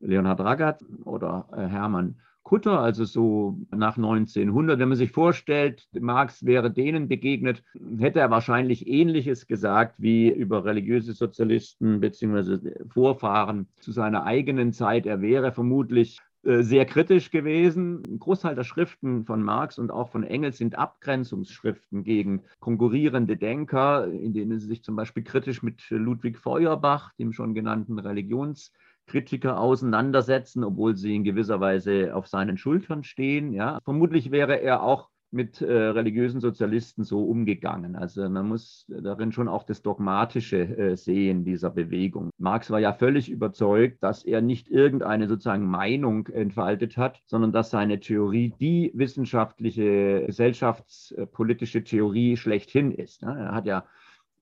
Leonhard 0.00 0.40
Ragat 0.40 0.84
oder 1.04 1.48
äh, 1.52 1.66
Hermann 1.66 2.16
Kutter, 2.46 2.78
also 2.78 3.04
so 3.04 3.58
nach 3.72 3.96
1900. 3.96 4.78
Wenn 4.78 4.88
man 4.88 4.96
sich 4.96 5.10
vorstellt, 5.10 5.88
Marx 5.98 6.44
wäre 6.44 6.70
denen 6.70 7.08
begegnet, 7.08 7.64
hätte 7.98 8.20
er 8.20 8.30
wahrscheinlich 8.30 8.86
Ähnliches 8.86 9.48
gesagt 9.48 9.96
wie 9.98 10.28
über 10.28 10.64
religiöse 10.64 11.12
Sozialisten 11.12 11.98
bzw. 11.98 12.84
Vorfahren 12.88 13.66
zu 13.80 13.90
seiner 13.90 14.26
eigenen 14.26 14.72
Zeit. 14.72 15.06
Er 15.06 15.20
wäre 15.22 15.50
vermutlich 15.50 16.20
sehr 16.46 16.86
kritisch 16.86 17.30
gewesen. 17.30 18.02
Ein 18.06 18.20
Großteil 18.20 18.54
der 18.54 18.64
Schriften 18.64 19.24
von 19.24 19.42
Marx 19.42 19.78
und 19.78 19.90
auch 19.90 20.10
von 20.10 20.22
Engels 20.22 20.58
sind 20.58 20.78
Abgrenzungsschriften 20.78 22.04
gegen 22.04 22.42
konkurrierende 22.60 23.36
Denker, 23.36 24.06
in 24.06 24.32
denen 24.32 24.60
sie 24.60 24.68
sich 24.68 24.84
zum 24.84 24.94
Beispiel 24.94 25.24
kritisch 25.24 25.62
mit 25.62 25.82
Ludwig 25.90 26.38
Feuerbach, 26.38 27.12
dem 27.18 27.32
schon 27.32 27.54
genannten 27.54 27.98
Religions- 27.98 28.72
Kritiker 29.06 29.60
auseinandersetzen, 29.60 30.64
obwohl 30.64 30.96
sie 30.96 31.14
in 31.14 31.22
gewisser 31.22 31.60
Weise 31.60 32.14
auf 32.14 32.26
seinen 32.26 32.58
Schultern 32.58 33.04
stehen. 33.04 33.52
Ja. 33.52 33.78
Vermutlich 33.84 34.32
wäre 34.32 34.60
er 34.60 34.82
auch 34.82 35.10
mit 35.30 35.60
äh, 35.60 35.72
religiösen 35.72 36.40
Sozialisten 36.40 37.04
so 37.04 37.24
umgegangen. 37.24 37.96
Also 37.96 38.28
man 38.28 38.48
muss 38.48 38.86
darin 38.88 39.32
schon 39.32 39.48
auch 39.48 39.64
das 39.64 39.82
Dogmatische 39.82 40.58
äh, 40.58 40.96
sehen 40.96 41.44
dieser 41.44 41.70
Bewegung. 41.70 42.30
Marx 42.38 42.70
war 42.70 42.80
ja 42.80 42.92
völlig 42.92 43.30
überzeugt, 43.30 44.02
dass 44.02 44.24
er 44.24 44.40
nicht 44.40 44.68
irgendeine 44.68 45.28
sozusagen 45.28 45.66
Meinung 45.66 46.26
entfaltet 46.28 46.96
hat, 46.96 47.22
sondern 47.26 47.52
dass 47.52 47.70
seine 47.70 48.00
Theorie 48.00 48.54
die 48.60 48.92
wissenschaftliche, 48.94 50.24
gesellschaftspolitische 50.26 51.84
Theorie 51.84 52.36
schlechthin 52.36 52.92
ist. 52.92 53.22
Ne. 53.22 53.36
Er 53.38 53.54
hat 53.54 53.66
ja 53.66 53.84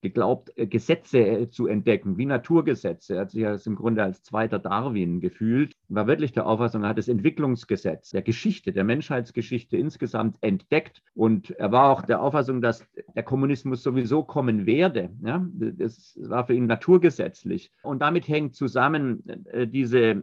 geglaubt, 0.04 0.52
äh, 0.56 0.68
Gesetze 0.68 1.18
äh, 1.18 1.48
zu 1.50 1.66
entdecken, 1.66 2.16
wie 2.16 2.26
Naturgesetze. 2.26 3.14
Er 3.14 3.22
hat 3.22 3.30
sich 3.32 3.40
ja 3.40 3.56
im 3.66 3.74
Grunde 3.74 4.04
als 4.04 4.22
zweiter 4.22 4.60
Darwin 4.60 5.20
gefühlt, 5.20 5.74
war 5.88 6.06
wirklich 6.06 6.32
der 6.32 6.46
Auffassung, 6.46 6.84
er 6.84 6.90
hat 6.90 6.98
das 6.98 7.08
Entwicklungsgesetz 7.08 8.10
der 8.10 8.22
Geschichte, 8.22 8.72
der 8.72 8.84
Menschheitsgeschichte 8.84 9.76
insgesamt 9.76 10.36
entdeckt. 10.42 11.02
Und 11.14 11.50
er 11.52 11.72
war 11.72 11.90
auch 11.90 12.02
der 12.02 12.20
Auffassung, 12.20 12.60
dass 12.60 12.86
der 13.16 13.22
Kommunismus 13.22 13.82
sowieso 13.82 14.22
kommen 14.22 14.66
werde. 14.66 15.10
Ja, 15.24 15.44
das 15.54 16.18
war 16.22 16.46
für 16.46 16.54
ihn 16.54 16.66
naturgesetzlich. 16.66 17.72
Und 17.82 18.00
damit 18.00 18.28
hängt 18.28 18.54
zusammen 18.54 19.24
äh, 19.46 19.66
diese 19.66 20.22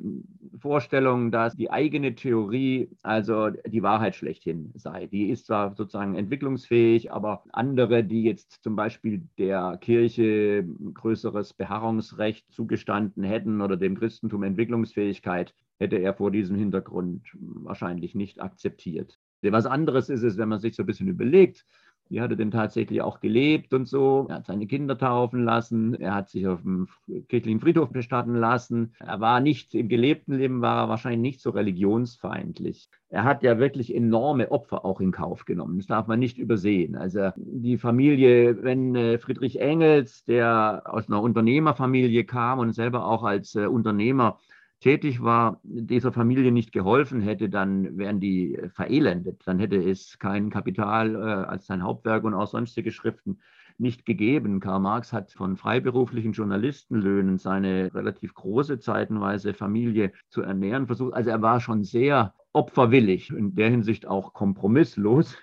Vorstellung, 0.59 1.31
dass 1.31 1.55
die 1.55 1.71
eigene 1.71 2.13
Theorie, 2.13 2.89
also 3.01 3.49
die 3.49 3.81
Wahrheit 3.81 4.15
schlechthin 4.15 4.71
sei. 4.75 5.07
Die 5.07 5.29
ist 5.29 5.47
zwar 5.47 5.75
sozusagen 5.75 6.15
entwicklungsfähig, 6.15 7.11
aber 7.11 7.43
andere, 7.51 8.03
die 8.03 8.23
jetzt 8.23 8.63
zum 8.63 8.75
Beispiel 8.75 9.23
der 9.37 9.70
Kirche 9.77 10.65
größeres 10.93 11.53
Beharrungsrecht 11.53 12.51
zugestanden 12.51 13.23
hätten 13.23 13.61
oder 13.61 13.77
dem 13.77 13.97
Christentum 13.97 14.43
Entwicklungsfähigkeit, 14.43 15.53
hätte 15.79 15.97
er 15.97 16.13
vor 16.13 16.31
diesem 16.31 16.55
Hintergrund 16.55 17.27
wahrscheinlich 17.39 18.15
nicht 18.15 18.41
akzeptiert. 18.41 19.19
Was 19.41 19.65
anderes 19.65 20.09
ist 20.09 20.23
es, 20.23 20.37
wenn 20.37 20.49
man 20.49 20.59
sich 20.59 20.75
so 20.75 20.83
ein 20.83 20.85
bisschen 20.85 21.07
überlegt, 21.07 21.65
wie 22.11 22.19
hat 22.19 22.29
er 22.29 22.35
denn 22.35 22.51
tatsächlich 22.51 23.01
auch 23.01 23.21
gelebt 23.21 23.73
und 23.73 23.87
so. 23.87 24.27
Er 24.29 24.35
hat 24.35 24.47
seine 24.47 24.67
Kinder 24.67 24.97
taufen 24.97 25.45
lassen, 25.45 25.95
er 25.95 26.13
hat 26.13 26.29
sich 26.29 26.45
auf 26.45 26.61
dem 26.61 26.89
kirchlichen 27.29 27.61
Friedhof 27.61 27.89
bestatten 27.89 28.35
lassen. 28.35 28.93
Er 28.99 29.21
war 29.21 29.39
nicht, 29.39 29.73
im 29.73 29.87
gelebten 29.87 30.37
Leben 30.37 30.61
war 30.61 30.83
er 30.83 30.89
wahrscheinlich 30.89 31.21
nicht 31.21 31.41
so 31.41 31.51
religionsfeindlich. 31.51 32.89
Er 33.09 33.23
hat 33.23 33.43
ja 33.43 33.59
wirklich 33.59 33.95
enorme 33.95 34.51
Opfer 34.51 34.83
auch 34.83 34.99
in 34.99 35.11
Kauf 35.11 35.45
genommen. 35.45 35.77
Das 35.77 35.87
darf 35.87 36.07
man 36.07 36.19
nicht 36.19 36.37
übersehen. 36.37 36.95
Also 36.95 37.31
die 37.37 37.77
Familie, 37.77 38.61
wenn 38.61 38.95
äh, 38.95 39.17
Friedrich 39.17 39.61
Engels, 39.61 40.25
der 40.25 40.83
aus 40.85 41.07
einer 41.07 41.21
Unternehmerfamilie 41.21 42.25
kam 42.25 42.59
und 42.59 42.73
selber 42.73 43.05
auch 43.05 43.23
als 43.23 43.55
äh, 43.55 43.67
Unternehmer 43.67 44.37
tätig 44.81 45.21
war, 45.21 45.61
dieser 45.63 46.11
Familie 46.11 46.51
nicht 46.51 46.71
geholfen 46.71 47.21
hätte, 47.21 47.49
dann 47.49 47.97
wären 47.97 48.19
die 48.19 48.59
verelendet. 48.73 49.41
Dann 49.45 49.59
hätte 49.59 49.77
es 49.77 50.19
kein 50.19 50.49
Kapital 50.49 51.15
äh, 51.15 51.19
als 51.19 51.67
sein 51.67 51.83
Hauptwerk 51.83 52.23
und 52.23 52.33
auch 52.33 52.47
sonstige 52.47 52.91
Schriften 52.91 53.39
nicht 53.77 54.05
gegeben. 54.05 54.59
Karl 54.59 54.79
Marx 54.79 55.13
hat 55.13 55.31
von 55.31 55.55
freiberuflichen 55.55 56.33
Journalistenlöhnen 56.33 57.37
seine 57.37 57.93
relativ 57.93 58.33
große 58.33 58.79
zeitenweise 58.79 59.53
Familie 59.53 60.11
zu 60.29 60.41
ernähren 60.41 60.87
versucht. 60.87 61.13
Also 61.13 61.29
er 61.29 61.41
war 61.41 61.59
schon 61.59 61.83
sehr 61.83 62.33
opferwillig, 62.53 63.29
in 63.29 63.55
der 63.55 63.69
Hinsicht 63.69 64.07
auch 64.07 64.33
kompromisslos 64.33 65.37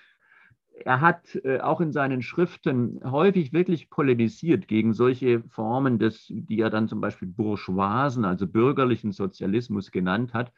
er 0.85 1.01
hat 1.01 1.35
äh, 1.43 1.59
auch 1.59 1.81
in 1.81 1.91
seinen 1.91 2.21
Schriften 2.21 2.99
häufig 3.03 3.53
wirklich 3.53 3.89
polemisiert 3.89 4.67
gegen 4.67 4.93
solche 4.93 5.41
Formen 5.49 5.99
des, 5.99 6.25
die 6.29 6.59
er 6.59 6.69
dann 6.69 6.87
zum 6.87 7.01
Beispiel 7.01 7.27
bourgeoisen, 7.27 8.25
also 8.25 8.47
bürgerlichen 8.47 9.11
Sozialismus 9.11 9.91
genannt 9.91 10.33
hat, 10.33 10.51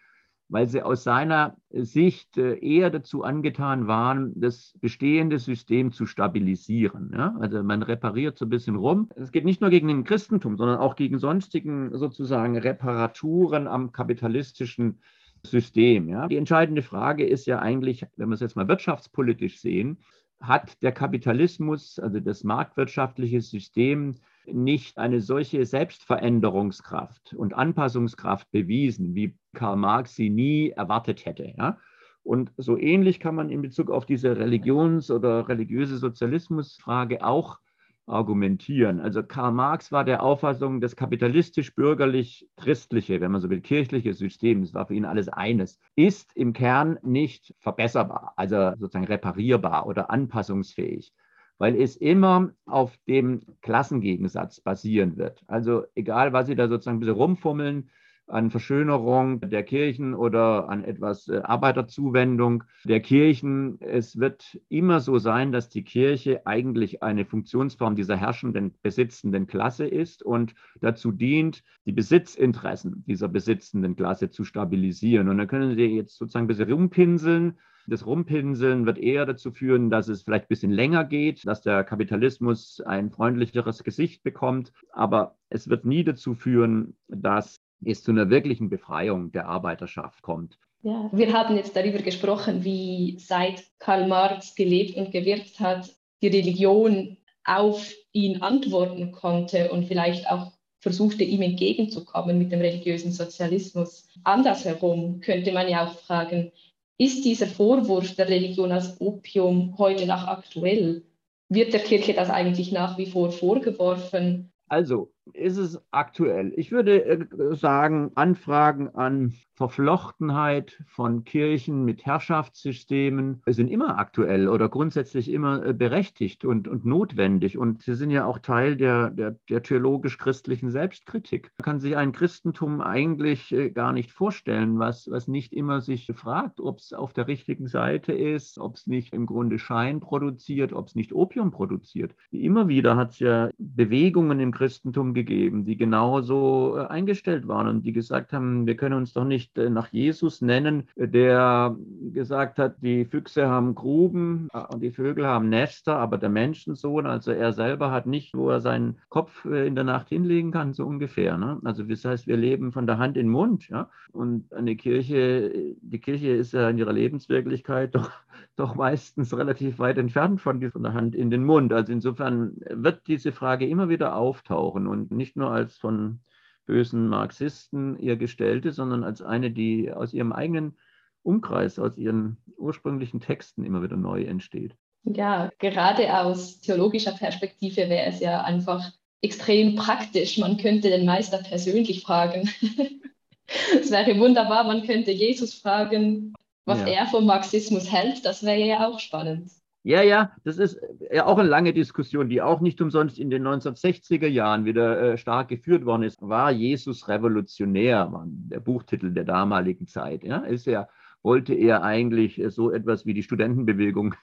weil 0.49 0.67
sie 0.67 0.81
aus 0.81 1.03
seiner 1.03 1.55
Sicht 1.69 2.37
äh, 2.37 2.57
eher 2.59 2.89
dazu 2.89 3.23
angetan 3.23 3.87
waren, 3.87 4.33
das 4.35 4.77
bestehende 4.81 5.39
System 5.39 5.93
zu 5.93 6.05
stabilisieren. 6.05 7.11
Ja? 7.15 7.35
Also 7.39 7.63
man 7.63 7.83
repariert 7.83 8.37
so 8.37 8.45
ein 8.45 8.49
bisschen 8.49 8.75
rum. 8.75 9.09
Es 9.15 9.31
geht 9.31 9.45
nicht 9.45 9.61
nur 9.61 9.69
gegen 9.69 9.87
den 9.87 10.03
Christentum, 10.03 10.57
sondern 10.57 10.79
auch 10.79 10.97
gegen 10.97 11.19
sonstigen 11.19 11.97
sozusagen 11.97 12.57
Reparaturen 12.57 13.67
am 13.67 13.93
kapitalistischen 13.93 14.99
System. 15.45 16.09
Ja? 16.09 16.27
Die 16.27 16.37
entscheidende 16.37 16.81
Frage 16.81 17.25
ist 17.25 17.45
ja 17.45 17.59
eigentlich, 17.59 18.05
wenn 18.17 18.29
wir 18.29 18.35
es 18.35 18.41
jetzt 18.41 18.55
mal 18.55 18.67
wirtschaftspolitisch 18.67 19.59
sehen, 19.59 19.99
hat 20.39 20.81
der 20.81 20.91
Kapitalismus, 20.91 21.99
also 21.99 22.19
das 22.19 22.43
marktwirtschaftliche 22.43 23.41
System, 23.41 24.15
nicht 24.45 24.97
eine 24.97 25.21
solche 25.21 25.65
Selbstveränderungskraft 25.65 27.33
und 27.35 27.53
Anpassungskraft 27.53 28.49
bewiesen, 28.51 29.13
wie 29.13 29.37
Karl 29.53 29.77
Marx 29.77 30.15
sie 30.15 30.31
nie 30.31 30.71
erwartet 30.71 31.25
hätte. 31.25 31.53
Ja? 31.57 31.77
Und 32.23 32.51
so 32.57 32.77
ähnlich 32.77 33.19
kann 33.19 33.35
man 33.35 33.49
in 33.49 33.61
Bezug 33.61 33.91
auf 33.91 34.05
diese 34.05 34.37
Religions- 34.37 35.11
oder 35.11 35.47
religiöse 35.47 35.97
Sozialismusfrage 35.97 37.23
auch 37.23 37.59
argumentieren. 38.05 38.99
Also 38.99 39.23
Karl 39.23 39.51
Marx 39.51 39.91
war 39.91 40.03
der 40.03 40.23
Auffassung, 40.23 40.81
das 40.81 40.95
kapitalistisch-bürgerlich-christliche, 40.95 43.21
wenn 43.21 43.31
man 43.31 43.41
so 43.41 43.49
will, 43.49 43.61
kirchliche 43.61 44.13
System, 44.13 44.61
das 44.61 44.73
war 44.73 44.87
für 44.87 44.95
ihn 44.95 45.05
alles 45.05 45.29
eines, 45.29 45.79
ist 45.95 46.35
im 46.35 46.53
Kern 46.53 46.97
nicht 47.03 47.53
verbesserbar, 47.59 48.33
also 48.35 48.73
sozusagen 48.77 49.05
reparierbar 49.05 49.85
oder 49.87 50.09
anpassungsfähig, 50.09 51.13
weil 51.57 51.79
es 51.79 51.95
immer 51.95 52.51
auf 52.65 52.97
dem 53.07 53.41
Klassengegensatz 53.61 54.61
basieren 54.61 55.17
wird. 55.17 55.43
Also 55.47 55.83
egal, 55.95 56.33
was 56.33 56.47
Sie 56.47 56.55
da 56.55 56.67
sozusagen 56.67 56.97
ein 56.97 57.01
bisschen 57.01 57.15
rumfummeln, 57.15 57.89
an 58.31 58.49
Verschönerung 58.49 59.39
der 59.41 59.63
Kirchen 59.63 60.13
oder 60.13 60.69
an 60.69 60.83
etwas 60.83 61.27
äh, 61.27 61.41
Arbeiterzuwendung 61.43 62.63
der 62.83 62.99
Kirchen. 62.99 63.79
Es 63.81 64.19
wird 64.19 64.59
immer 64.69 64.99
so 64.99 65.17
sein, 65.17 65.51
dass 65.51 65.69
die 65.69 65.83
Kirche 65.83 66.45
eigentlich 66.45 67.03
eine 67.03 67.25
Funktionsform 67.25 67.95
dieser 67.95 68.17
herrschenden, 68.17 68.73
besitzenden 68.81 69.47
Klasse 69.47 69.85
ist 69.85 70.23
und 70.23 70.55
dazu 70.79 71.11
dient, 71.11 71.63
die 71.85 71.91
Besitzinteressen 71.91 73.03
dieser 73.05 73.27
besitzenden 73.27 73.95
Klasse 73.95 74.29
zu 74.29 74.43
stabilisieren. 74.43 75.29
Und 75.29 75.37
dann 75.37 75.47
können 75.47 75.75
Sie 75.75 75.85
jetzt 75.85 76.17
sozusagen 76.17 76.45
ein 76.45 76.47
bisschen 76.47 76.71
rumpinseln. 76.71 77.57
Das 77.87 78.05
Rumpinseln 78.05 78.85
wird 78.85 78.99
eher 78.99 79.25
dazu 79.25 79.51
führen, 79.51 79.89
dass 79.89 80.07
es 80.07 80.21
vielleicht 80.21 80.45
ein 80.45 80.49
bisschen 80.49 80.71
länger 80.71 81.03
geht, 81.03 81.45
dass 81.47 81.61
der 81.61 81.83
Kapitalismus 81.83 82.79
ein 82.81 83.09
freundlicheres 83.09 83.83
Gesicht 83.83 84.23
bekommt. 84.23 84.71
Aber 84.91 85.35
es 85.49 85.67
wird 85.67 85.85
nie 85.85 86.03
dazu 86.03 86.35
führen, 86.35 86.95
dass 87.07 87.60
es 87.85 88.03
zu 88.03 88.11
einer 88.11 88.29
wirklichen 88.29 88.69
Befreiung 88.69 89.31
der 89.31 89.47
Arbeiterschaft 89.47 90.21
kommt. 90.21 90.57
Ja, 90.83 91.09
wir 91.11 91.33
haben 91.33 91.55
jetzt 91.57 91.75
darüber 91.75 91.99
gesprochen, 91.99 92.63
wie 92.63 93.17
seit 93.19 93.63
Karl 93.79 94.07
Marx 94.07 94.55
gelebt 94.55 94.97
und 94.97 95.11
gewirkt 95.11 95.59
hat, 95.59 95.93
die 96.21 96.27
Religion 96.27 97.17
auf 97.43 97.93
ihn 98.11 98.41
antworten 98.41 99.11
konnte 99.11 99.71
und 99.71 99.85
vielleicht 99.85 100.29
auch 100.29 100.51
versuchte, 100.79 101.23
ihm 101.23 101.43
entgegenzukommen 101.43 102.37
mit 102.37 102.51
dem 102.51 102.59
religiösen 102.59 103.11
Sozialismus. 103.11 104.07
Andersherum 104.23 105.21
könnte 105.21 105.51
man 105.51 105.69
ja 105.69 105.85
auch 105.85 105.93
fragen, 105.93 106.51
ist 106.97 107.25
dieser 107.25 107.47
Vorwurf 107.47 108.15
der 108.15 108.29
Religion 108.29 108.71
als 108.71 108.99
Opium 108.99 109.75
heute 109.77 110.05
noch 110.05 110.27
aktuell? 110.27 111.03
Wird 111.49 111.73
der 111.73 111.81
Kirche 111.81 112.13
das 112.13 112.29
eigentlich 112.29 112.71
nach 112.71 112.97
wie 112.97 113.07
vor 113.07 113.31
vorgeworfen? 113.31 114.51
Also, 114.67 115.11
ist 115.33 115.57
es 115.57 115.81
aktuell? 115.91 116.53
Ich 116.55 116.71
würde 116.71 117.05
äh, 117.05 117.55
sagen, 117.55 118.11
Anfragen 118.15 118.89
an 118.95 119.33
Verflochtenheit 119.53 120.83
von 120.87 121.23
Kirchen 121.23 121.85
mit 121.85 122.03
Herrschaftssystemen 122.03 123.43
sind 123.45 123.69
immer 123.69 123.99
aktuell 123.99 124.47
oder 124.47 124.69
grundsätzlich 124.69 125.31
immer 125.31 125.63
äh, 125.63 125.73
berechtigt 125.73 126.45
und, 126.45 126.67
und 126.67 126.83
notwendig. 126.83 127.59
Und 127.59 127.83
sie 127.83 127.93
sind 127.93 128.09
ja 128.09 128.25
auch 128.25 128.39
Teil 128.39 128.75
der, 128.75 129.11
der, 129.11 129.37
der 129.49 129.61
theologisch-christlichen 129.61 130.71
Selbstkritik. 130.71 131.51
Man 131.59 131.63
kann 131.63 131.79
sich 131.79 131.95
ein 131.95 132.11
Christentum 132.11 132.81
eigentlich 132.81 133.51
äh, 133.51 133.69
gar 133.69 133.93
nicht 133.93 134.11
vorstellen, 134.11 134.79
was, 134.79 135.07
was 135.11 135.27
nicht 135.27 135.53
immer 135.53 135.81
sich 135.81 136.11
fragt, 136.15 136.59
ob 136.59 136.79
es 136.79 136.91
auf 136.91 137.13
der 137.13 137.27
richtigen 137.27 137.67
Seite 137.67 138.13
ist, 138.13 138.57
ob 138.57 138.77
es 138.77 138.87
nicht 138.87 139.13
im 139.13 139.27
Grunde 139.27 139.59
Schein 139.59 139.99
produziert, 139.99 140.73
ob 140.73 140.87
es 140.87 140.95
nicht 140.95 141.13
Opium 141.13 141.51
produziert. 141.51 142.15
Immer 142.31 142.67
wieder 142.67 142.95
hat 142.95 143.11
es 143.11 143.19
ja 143.19 143.51
Bewegungen 143.59 144.39
im 144.39 144.51
Christentum 144.51 145.10
gegeben, 145.13 145.65
die 145.65 145.77
genauso 145.77 146.77
äh, 146.77 146.87
eingestellt 146.87 147.47
waren 147.47 147.67
und 147.67 147.83
die 147.83 147.93
gesagt 147.93 148.33
haben, 148.33 148.65
wir 148.65 148.75
können 148.75 148.95
uns 148.95 149.13
doch 149.13 149.25
nicht 149.25 149.57
äh, 149.57 149.69
nach 149.69 149.87
Jesus 149.87 150.41
nennen, 150.41 150.87
der 150.95 151.75
gesagt 152.13 152.59
hat, 152.59 152.75
die 152.81 153.05
Füchse 153.05 153.47
haben 153.47 153.75
Gruben 153.75 154.47
äh, 154.53 154.59
und 154.73 154.81
die 154.81 154.91
Vögel 154.91 155.25
haben 155.25 155.49
Nester, 155.49 155.97
aber 155.97 156.17
der 156.17 156.29
Menschensohn, 156.29 157.05
also 157.05 157.31
er 157.31 157.53
selber 157.53 157.91
hat 157.91 158.05
nicht, 158.05 158.33
wo 158.33 158.49
er 158.49 158.61
seinen 158.61 158.97
Kopf 159.09 159.45
in 159.45 159.75
der 159.75 159.83
Nacht 159.83 160.09
hinlegen 160.09 160.51
kann, 160.51 160.73
so 160.73 160.85
ungefähr. 160.85 161.37
Ne? 161.37 161.59
Also 161.63 161.83
das 161.83 162.05
heißt, 162.05 162.27
wir 162.27 162.37
leben 162.37 162.71
von 162.71 162.87
der 162.87 162.97
Hand 162.97 163.17
in 163.17 163.27
den 163.27 163.31
Mund. 163.31 163.69
Ja? 163.69 163.89
Und 164.11 164.53
eine 164.53 164.75
Kirche, 164.75 165.75
die 165.81 165.99
Kirche 165.99 166.29
ist 166.29 166.53
ja 166.53 166.69
in 166.69 166.77
ihrer 166.77 166.93
Lebenswirklichkeit 166.93 167.95
doch, 167.95 168.11
doch 168.55 168.75
meistens 168.75 169.35
relativ 169.35 169.79
weit 169.79 169.97
entfernt 169.97 170.41
von, 170.41 170.59
der 170.59 170.93
Hand 170.93 171.15
in 171.15 171.29
den 171.29 171.43
Mund. 171.43 171.73
Also 171.73 171.91
insofern 171.91 172.57
wird 172.69 173.07
diese 173.07 173.31
Frage 173.31 173.67
immer 173.67 173.89
wieder 173.89 174.15
auftauchen 174.15 174.87
und 174.87 175.11
nicht 175.11 175.35
nur 175.35 175.51
als 175.51 175.77
von 175.77 176.21
bösen 176.65 177.07
Marxisten 177.07 177.97
ihr 177.99 178.17
gestellte, 178.17 178.71
sondern 178.71 179.03
als 179.03 179.21
eine, 179.21 179.51
die 179.51 179.91
aus 179.91 180.13
ihrem 180.13 180.31
eigenen 180.31 180.77
Umkreis, 181.23 181.79
aus 181.79 181.97
ihren 181.97 182.37
ursprünglichen 182.57 183.19
Texten 183.19 183.63
immer 183.63 183.83
wieder 183.83 183.97
neu 183.97 184.23
entsteht. 184.23 184.75
Ja, 185.03 185.49
gerade 185.59 186.15
aus 186.15 186.59
theologischer 186.59 187.13
Perspektive 187.13 187.89
wäre 187.89 188.05
es 188.05 188.19
ja 188.19 188.43
einfach 188.43 188.91
extrem 189.21 189.75
praktisch. 189.75 190.37
Man 190.37 190.57
könnte 190.57 190.89
den 190.89 191.05
Meister 191.05 191.39
persönlich 191.39 192.03
fragen. 192.03 192.49
es 193.79 193.91
wäre 193.91 194.17
wunderbar, 194.19 194.63
man 194.63 194.85
könnte 194.85 195.11
Jesus 195.11 195.53
fragen, 195.55 196.33
was 196.65 196.79
ja. 196.81 196.87
er 196.87 197.07
vom 197.07 197.25
Marxismus 197.25 197.91
hält. 197.91 198.25
Das 198.25 198.43
wäre 198.43 198.65
ja 198.65 198.87
auch 198.87 198.99
spannend. 198.99 199.51
Ja, 199.83 200.03
ja, 200.03 200.31
das 200.43 200.59
ist 200.59 200.75
äh, 200.75 201.15
ja 201.15 201.25
auch 201.25 201.39
eine 201.39 201.49
lange 201.49 201.73
Diskussion, 201.73 202.29
die 202.29 202.41
auch 202.41 202.61
nicht 202.61 202.79
umsonst 202.81 203.17
in 203.17 203.31
den 203.31 203.47
1960er 203.47 204.27
Jahren 204.27 204.65
wieder 204.65 205.13
äh, 205.13 205.17
stark 205.17 205.47
geführt 205.47 205.85
worden 205.85 206.03
ist. 206.03 206.21
War 206.21 206.51
Jesus 206.51 207.07
revolutionär, 207.07 208.11
war 208.11 208.25
der 208.27 208.59
Buchtitel 208.59 209.11
der 209.11 209.23
damaligen 209.23 209.87
Zeit. 209.87 210.23
Ja, 210.23 210.37
ist 210.37 210.67
er, 210.67 210.87
wollte 211.23 211.55
er 211.55 211.83
eigentlich 211.83 212.39
äh, 212.39 212.51
so 212.51 212.71
etwas 212.71 213.07
wie 213.07 213.15
die 213.15 213.23
Studentenbewegung 213.23 214.13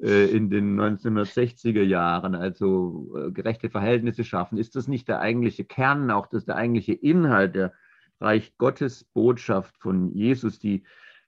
äh, 0.00 0.26
in 0.34 0.48
den 0.48 0.80
1960er 0.80 1.82
Jahren, 1.82 2.34
also 2.34 3.14
äh, 3.14 3.30
gerechte 3.32 3.68
Verhältnisse 3.68 4.24
schaffen. 4.24 4.56
Ist 4.56 4.76
das 4.76 4.88
nicht 4.88 5.08
der 5.08 5.20
eigentliche 5.20 5.64
Kern, 5.64 6.10
auch 6.10 6.26
das 6.26 6.46
der 6.46 6.56
eigentliche 6.56 6.94
Inhalt 6.94 7.54
der 7.54 7.74
Reich 8.18 8.56
Gottes 8.56 9.04
Botschaft 9.04 9.76
von 9.78 10.14
Jesus, 10.14 10.58
die 10.58 10.84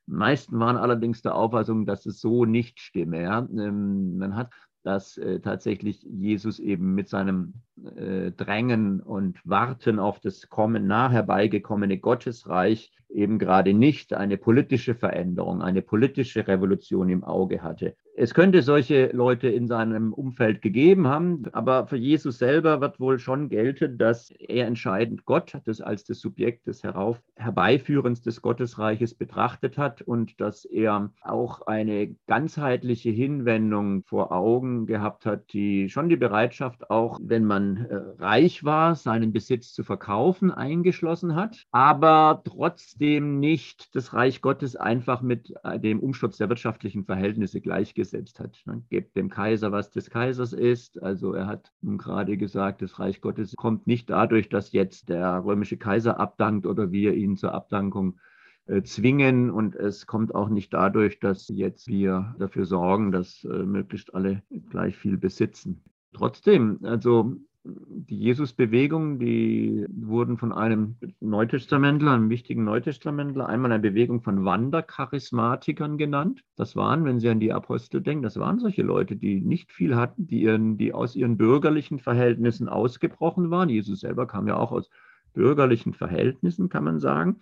meisten 0.06 0.58
waren 0.58 0.76
allerdings 0.76 1.22
der 1.22 1.34
Auffassung, 1.34 1.86
dass 1.86 2.06
es 2.06 2.20
so 2.20 2.44
nicht 2.44 2.80
stimme. 2.80 3.22
Ja. 3.22 3.38
Ähm, 3.38 4.18
man 4.18 4.36
hat 4.36 4.50
dass 4.84 5.16
äh, 5.16 5.40
tatsächlich 5.40 6.02
Jesus 6.02 6.58
eben 6.58 6.94
mit 6.94 7.08
seinem 7.08 7.54
äh, 7.96 8.30
Drängen 8.32 9.00
und 9.00 9.40
Warten 9.44 9.98
auf 9.98 10.20
das 10.20 10.48
kommen, 10.50 10.86
nah 10.86 11.10
herbeigekommene 11.10 11.98
Gottesreich 11.98 12.92
eben 13.08 13.38
gerade 13.38 13.72
nicht 13.72 14.12
eine 14.12 14.36
politische 14.36 14.94
Veränderung, 14.94 15.62
eine 15.62 15.80
politische 15.80 16.46
Revolution 16.46 17.08
im 17.08 17.24
Auge 17.24 17.62
hatte. 17.62 17.96
Es 18.16 18.32
könnte 18.32 18.62
solche 18.62 19.08
Leute 19.12 19.48
in 19.48 19.66
seinem 19.66 20.12
Umfeld 20.12 20.62
gegeben 20.62 21.08
haben, 21.08 21.46
aber 21.50 21.88
für 21.88 21.96
Jesus 21.96 22.38
selber 22.38 22.80
wird 22.80 23.00
wohl 23.00 23.18
schon 23.18 23.48
gelten, 23.48 23.98
dass 23.98 24.30
er 24.30 24.68
entscheidend 24.68 25.24
Gott 25.24 25.58
das 25.64 25.80
als 25.80 26.04
das 26.04 26.20
Subjekt 26.20 26.68
des 26.68 26.84
Herauf 26.84 27.20
Herbeiführens 27.34 28.22
des 28.22 28.40
Gottesreiches 28.40 29.14
betrachtet 29.14 29.78
hat 29.78 30.00
und 30.00 30.40
dass 30.40 30.64
er 30.64 31.10
auch 31.22 31.62
eine 31.62 32.14
ganzheitliche 32.28 33.10
Hinwendung 33.10 34.04
vor 34.04 34.30
Augen 34.30 34.86
gehabt 34.86 35.26
hat, 35.26 35.52
die 35.52 35.88
schon 35.88 36.08
die 36.08 36.16
Bereitschaft 36.16 36.90
auch, 36.90 37.18
wenn 37.20 37.44
man 37.44 37.86
äh, 37.86 37.96
reich 38.22 38.62
war, 38.62 38.94
seinen 38.94 39.32
Besitz 39.32 39.72
zu 39.72 39.82
verkaufen, 39.82 40.52
eingeschlossen 40.52 41.34
hat, 41.34 41.64
aber 41.72 42.42
trotzdem 42.44 43.40
nicht 43.40 43.92
das 43.96 44.14
Reich 44.14 44.40
Gottes 44.40 44.76
einfach 44.76 45.20
mit 45.20 45.52
äh, 45.64 45.80
dem 45.80 45.98
Umsturz 45.98 46.36
der 46.36 46.48
wirtschaftlichen 46.48 47.04
Verhältnisse 47.04 47.60
gleichgesetzt 47.60 48.03
durchgesetzt 48.04 48.40
hat. 48.40 48.62
Ne? 48.66 48.82
Gebt 48.90 49.16
dem 49.16 49.30
Kaiser, 49.30 49.72
was 49.72 49.90
des 49.90 50.10
Kaisers 50.10 50.52
ist. 50.52 51.02
Also 51.02 51.32
er 51.32 51.46
hat 51.46 51.72
gerade 51.82 52.36
gesagt, 52.36 52.82
das 52.82 52.98
Reich 52.98 53.20
Gottes 53.20 53.54
kommt 53.56 53.86
nicht 53.86 54.10
dadurch, 54.10 54.48
dass 54.48 54.72
jetzt 54.72 55.08
der 55.08 55.44
römische 55.44 55.76
Kaiser 55.76 56.20
abdankt 56.20 56.66
oder 56.66 56.92
wir 56.92 57.14
ihn 57.14 57.36
zur 57.36 57.52
Abdankung 57.52 58.18
äh, 58.66 58.82
zwingen. 58.82 59.50
Und 59.50 59.74
es 59.74 60.06
kommt 60.06 60.34
auch 60.34 60.48
nicht 60.48 60.72
dadurch, 60.72 61.18
dass 61.20 61.48
jetzt 61.48 61.88
wir 61.88 62.34
dafür 62.38 62.66
sorgen, 62.66 63.12
dass 63.12 63.44
äh, 63.44 63.64
möglichst 63.64 64.14
alle 64.14 64.42
gleich 64.70 64.96
viel 64.96 65.16
besitzen. 65.16 65.82
Trotzdem, 66.12 66.78
also 66.82 67.36
die 67.66 68.18
Jesusbewegung, 68.18 69.18
die 69.18 69.86
wurden 69.88 70.36
von 70.36 70.52
einem 70.52 70.96
Neutestamentler, 71.20 72.12
einem 72.12 72.28
wichtigen 72.28 72.64
Neutestamentler, 72.64 73.48
einmal 73.48 73.72
eine 73.72 73.80
Bewegung 73.80 74.20
von 74.20 74.44
Wandercharismatikern 74.44 75.96
genannt. 75.96 76.42
Das 76.56 76.76
waren, 76.76 77.06
wenn 77.06 77.20
Sie 77.20 77.28
an 77.30 77.40
die 77.40 77.52
Apostel 77.52 78.02
denken, 78.02 78.22
das 78.22 78.38
waren 78.38 78.58
solche 78.58 78.82
Leute, 78.82 79.16
die 79.16 79.40
nicht 79.40 79.72
viel 79.72 79.96
hatten, 79.96 80.26
die, 80.26 80.42
ihren, 80.42 80.76
die 80.76 80.92
aus 80.92 81.16
ihren 81.16 81.38
bürgerlichen 81.38 81.98
Verhältnissen 81.98 82.68
ausgebrochen 82.68 83.50
waren. 83.50 83.70
Jesus 83.70 84.00
selber 84.00 84.26
kam 84.26 84.46
ja 84.46 84.56
auch 84.56 84.70
aus 84.70 84.90
bürgerlichen 85.32 85.94
Verhältnissen, 85.94 86.68
kann 86.68 86.84
man 86.84 87.00
sagen. 87.00 87.40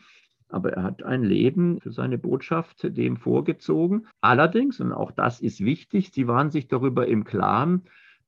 Aber 0.48 0.72
er 0.72 0.84
hat 0.84 1.02
ein 1.02 1.24
Leben 1.24 1.80
für 1.80 1.90
seine 1.90 2.18
Botschaft 2.18 2.96
dem 2.96 3.16
vorgezogen. 3.16 4.06
Allerdings, 4.20 4.80
und 4.80 4.92
auch 4.92 5.10
das 5.10 5.40
ist 5.40 5.64
wichtig, 5.64 6.12
sie 6.12 6.28
waren 6.28 6.50
sich 6.50 6.68
darüber 6.68 7.08
im 7.08 7.24
Klaren, 7.24 7.82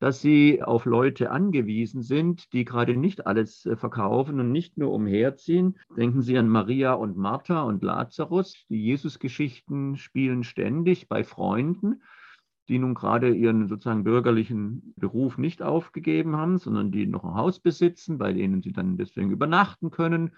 dass 0.05 0.21
sie 0.21 0.63
auf 0.63 0.85
Leute 0.85 1.31
angewiesen 1.31 2.03
sind, 2.03 2.53
die 2.53 2.67
gerade 2.67 2.95
nicht 2.95 3.27
alles 3.27 3.65
äh, 3.65 3.75
verkaufen 3.75 4.39
und 4.39 4.53
nicht 4.53 4.77
nur 4.77 4.93
umherziehen. 4.93 5.79
Denken 5.97 6.21
Sie 6.21 6.37
an 6.37 6.47
Maria 6.47 6.93
und 6.93 7.17
Martha 7.17 7.63
und 7.63 7.83
Lazarus. 7.83 8.67
Die 8.69 8.85
Jesusgeschichten 8.85 9.97
spielen 9.97 10.45
ständig 10.45 11.09
bei 11.09 11.25
Freunden, 11.25 12.03
die 12.69 12.79
nun 12.79 12.93
gerade 12.93 13.35
ihren 13.35 13.67
sozusagen 13.67 14.05
bürgerlichen 14.05 14.93
Beruf 14.97 15.39
nicht 15.39 15.63
aufgegeben 15.63 16.37
haben, 16.37 16.59
sondern 16.59 16.93
die 16.93 17.07
noch 17.07 17.25
ein 17.25 17.37
Haus 17.37 17.59
besitzen, 17.59 18.19
bei 18.19 18.35
denen 18.35 18.61
sie 18.61 18.73
dann 18.73 18.99
deswegen 18.99 19.31
übernachten 19.31 19.91
können 19.91 20.33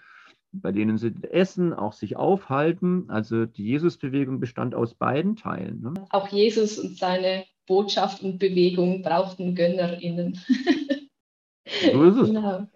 bei 0.53 0.71
denen 0.71 0.97
sie 0.97 1.13
essen, 1.29 1.73
auch 1.73 1.91
sich 1.91 2.15
aufhalten. 2.15 3.09
Also 3.09 3.45
die 3.45 3.65
Jesusbewegung 3.65 4.39
bestand 4.39 4.75
aus 4.75 4.95
beiden 4.95 5.35
Teilen. 5.35 5.81
Ne? 5.81 5.93
Auch 6.09 6.29
Jesus 6.29 6.79
und 6.79 6.97
seine 6.97 7.43
Botschaft 7.67 8.23
und 8.23 8.39
Bewegung 8.39 9.03
brauchten 9.03 9.53
GönnerInnen. 9.53 10.39
so 11.93 12.03
ist 12.03 12.15
es. 12.17 12.27
Genau. 12.29 12.67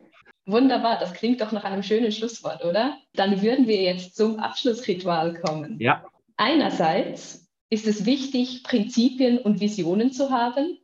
Wunderbar, 0.46 1.00
das 1.00 1.14
klingt 1.14 1.40
doch 1.42 1.52
nach 1.52 1.64
einem 1.64 1.84
schönen 1.84 2.12
Schlusswort, 2.12 2.66
oder? 2.66 2.98
Dann 3.14 3.42
würden 3.42 3.68
wir 3.68 3.82
jetzt 3.82 4.16
zum 4.16 4.40
Abschlussritual 4.40 5.40
kommen. 5.42 5.78
Ja. 5.80 6.04
Einerseits 6.36 7.48
ist 7.70 7.88
es 7.88 8.06
wichtig, 8.06 8.64
Prinzipien 8.64 9.38
und 9.38 9.62
Visionen 9.62 10.12
zu 10.12 10.30
haben. 10.30 10.78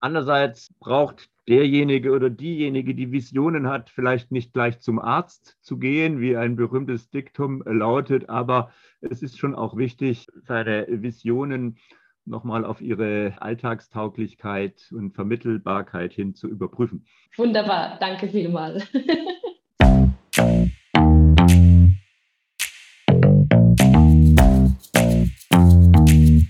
Andererseits 0.00 0.72
braucht 0.78 1.28
derjenige 1.48 2.12
oder 2.12 2.30
diejenige, 2.30 2.94
die 2.94 3.12
Visionen 3.12 3.68
hat, 3.68 3.90
vielleicht 3.90 4.30
nicht 4.30 4.52
gleich 4.52 4.80
zum 4.80 4.98
Arzt 4.98 5.58
zu 5.60 5.78
gehen, 5.78 6.20
wie 6.20 6.36
ein 6.36 6.56
berühmtes 6.56 7.10
Diktum 7.10 7.62
lautet, 7.66 8.28
aber 8.30 8.70
es 9.00 9.22
ist 9.22 9.38
schon 9.38 9.54
auch 9.54 9.76
wichtig, 9.76 10.28
seine 10.46 10.86
Visionen 10.88 11.76
nochmal 12.24 12.64
auf 12.64 12.80
ihre 12.80 13.34
Alltagstauglichkeit 13.38 14.90
und 14.92 15.14
Vermittelbarkeit 15.14 16.12
hin 16.12 16.34
zu 16.34 16.48
überprüfen. 16.48 17.06
Wunderbar, 17.36 17.98
danke 18.00 18.28
vielmals. 18.28 18.86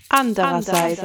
Andererseits. 0.09 1.03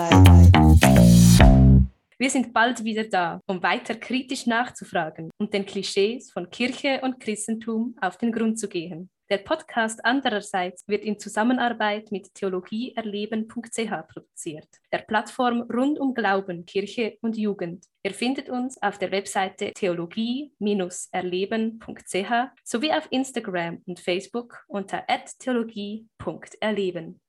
Wir 2.18 2.30
sind 2.30 2.54
bald 2.54 2.84
wieder 2.84 3.04
da, 3.04 3.42
um 3.46 3.62
weiter 3.62 3.96
kritisch 3.96 4.46
nachzufragen 4.46 5.30
und 5.38 5.54
den 5.54 5.66
Klischees 5.66 6.32
von 6.32 6.50
Kirche 6.50 7.02
und 7.04 7.20
Christentum 7.20 7.96
auf 8.00 8.18
den 8.18 8.32
Grund 8.32 8.58
zu 8.58 8.70
gehen. 8.70 9.10
Der 9.32 9.40
Podcast 9.40 10.06
andererseits 10.06 10.88
wird 10.88 11.04
in 11.04 11.18
Zusammenarbeit 11.18 12.12
mit 12.12 12.36
theologieerleben.ch 12.36 14.08
produziert, 14.08 14.68
der 14.92 15.00
Plattform 15.00 15.64
rund 15.64 16.00
um 16.00 16.14
Glauben, 16.14 16.68
Kirche 16.68 17.18
und 17.22 17.36
Jugend. 17.36 17.86
Ihr 18.04 18.14
findet 18.14 18.50
uns 18.50 18.80
auf 18.84 19.00
der 19.00 19.10
Webseite 19.10 19.74
theologie-erleben.ch 19.74 22.32
sowie 22.64 22.92
auf 22.92 23.08
Instagram 23.10 23.82
und 23.88 24.00
Facebook 24.00 24.64
unter 24.68 25.04
theologie.erleben. 25.40 27.20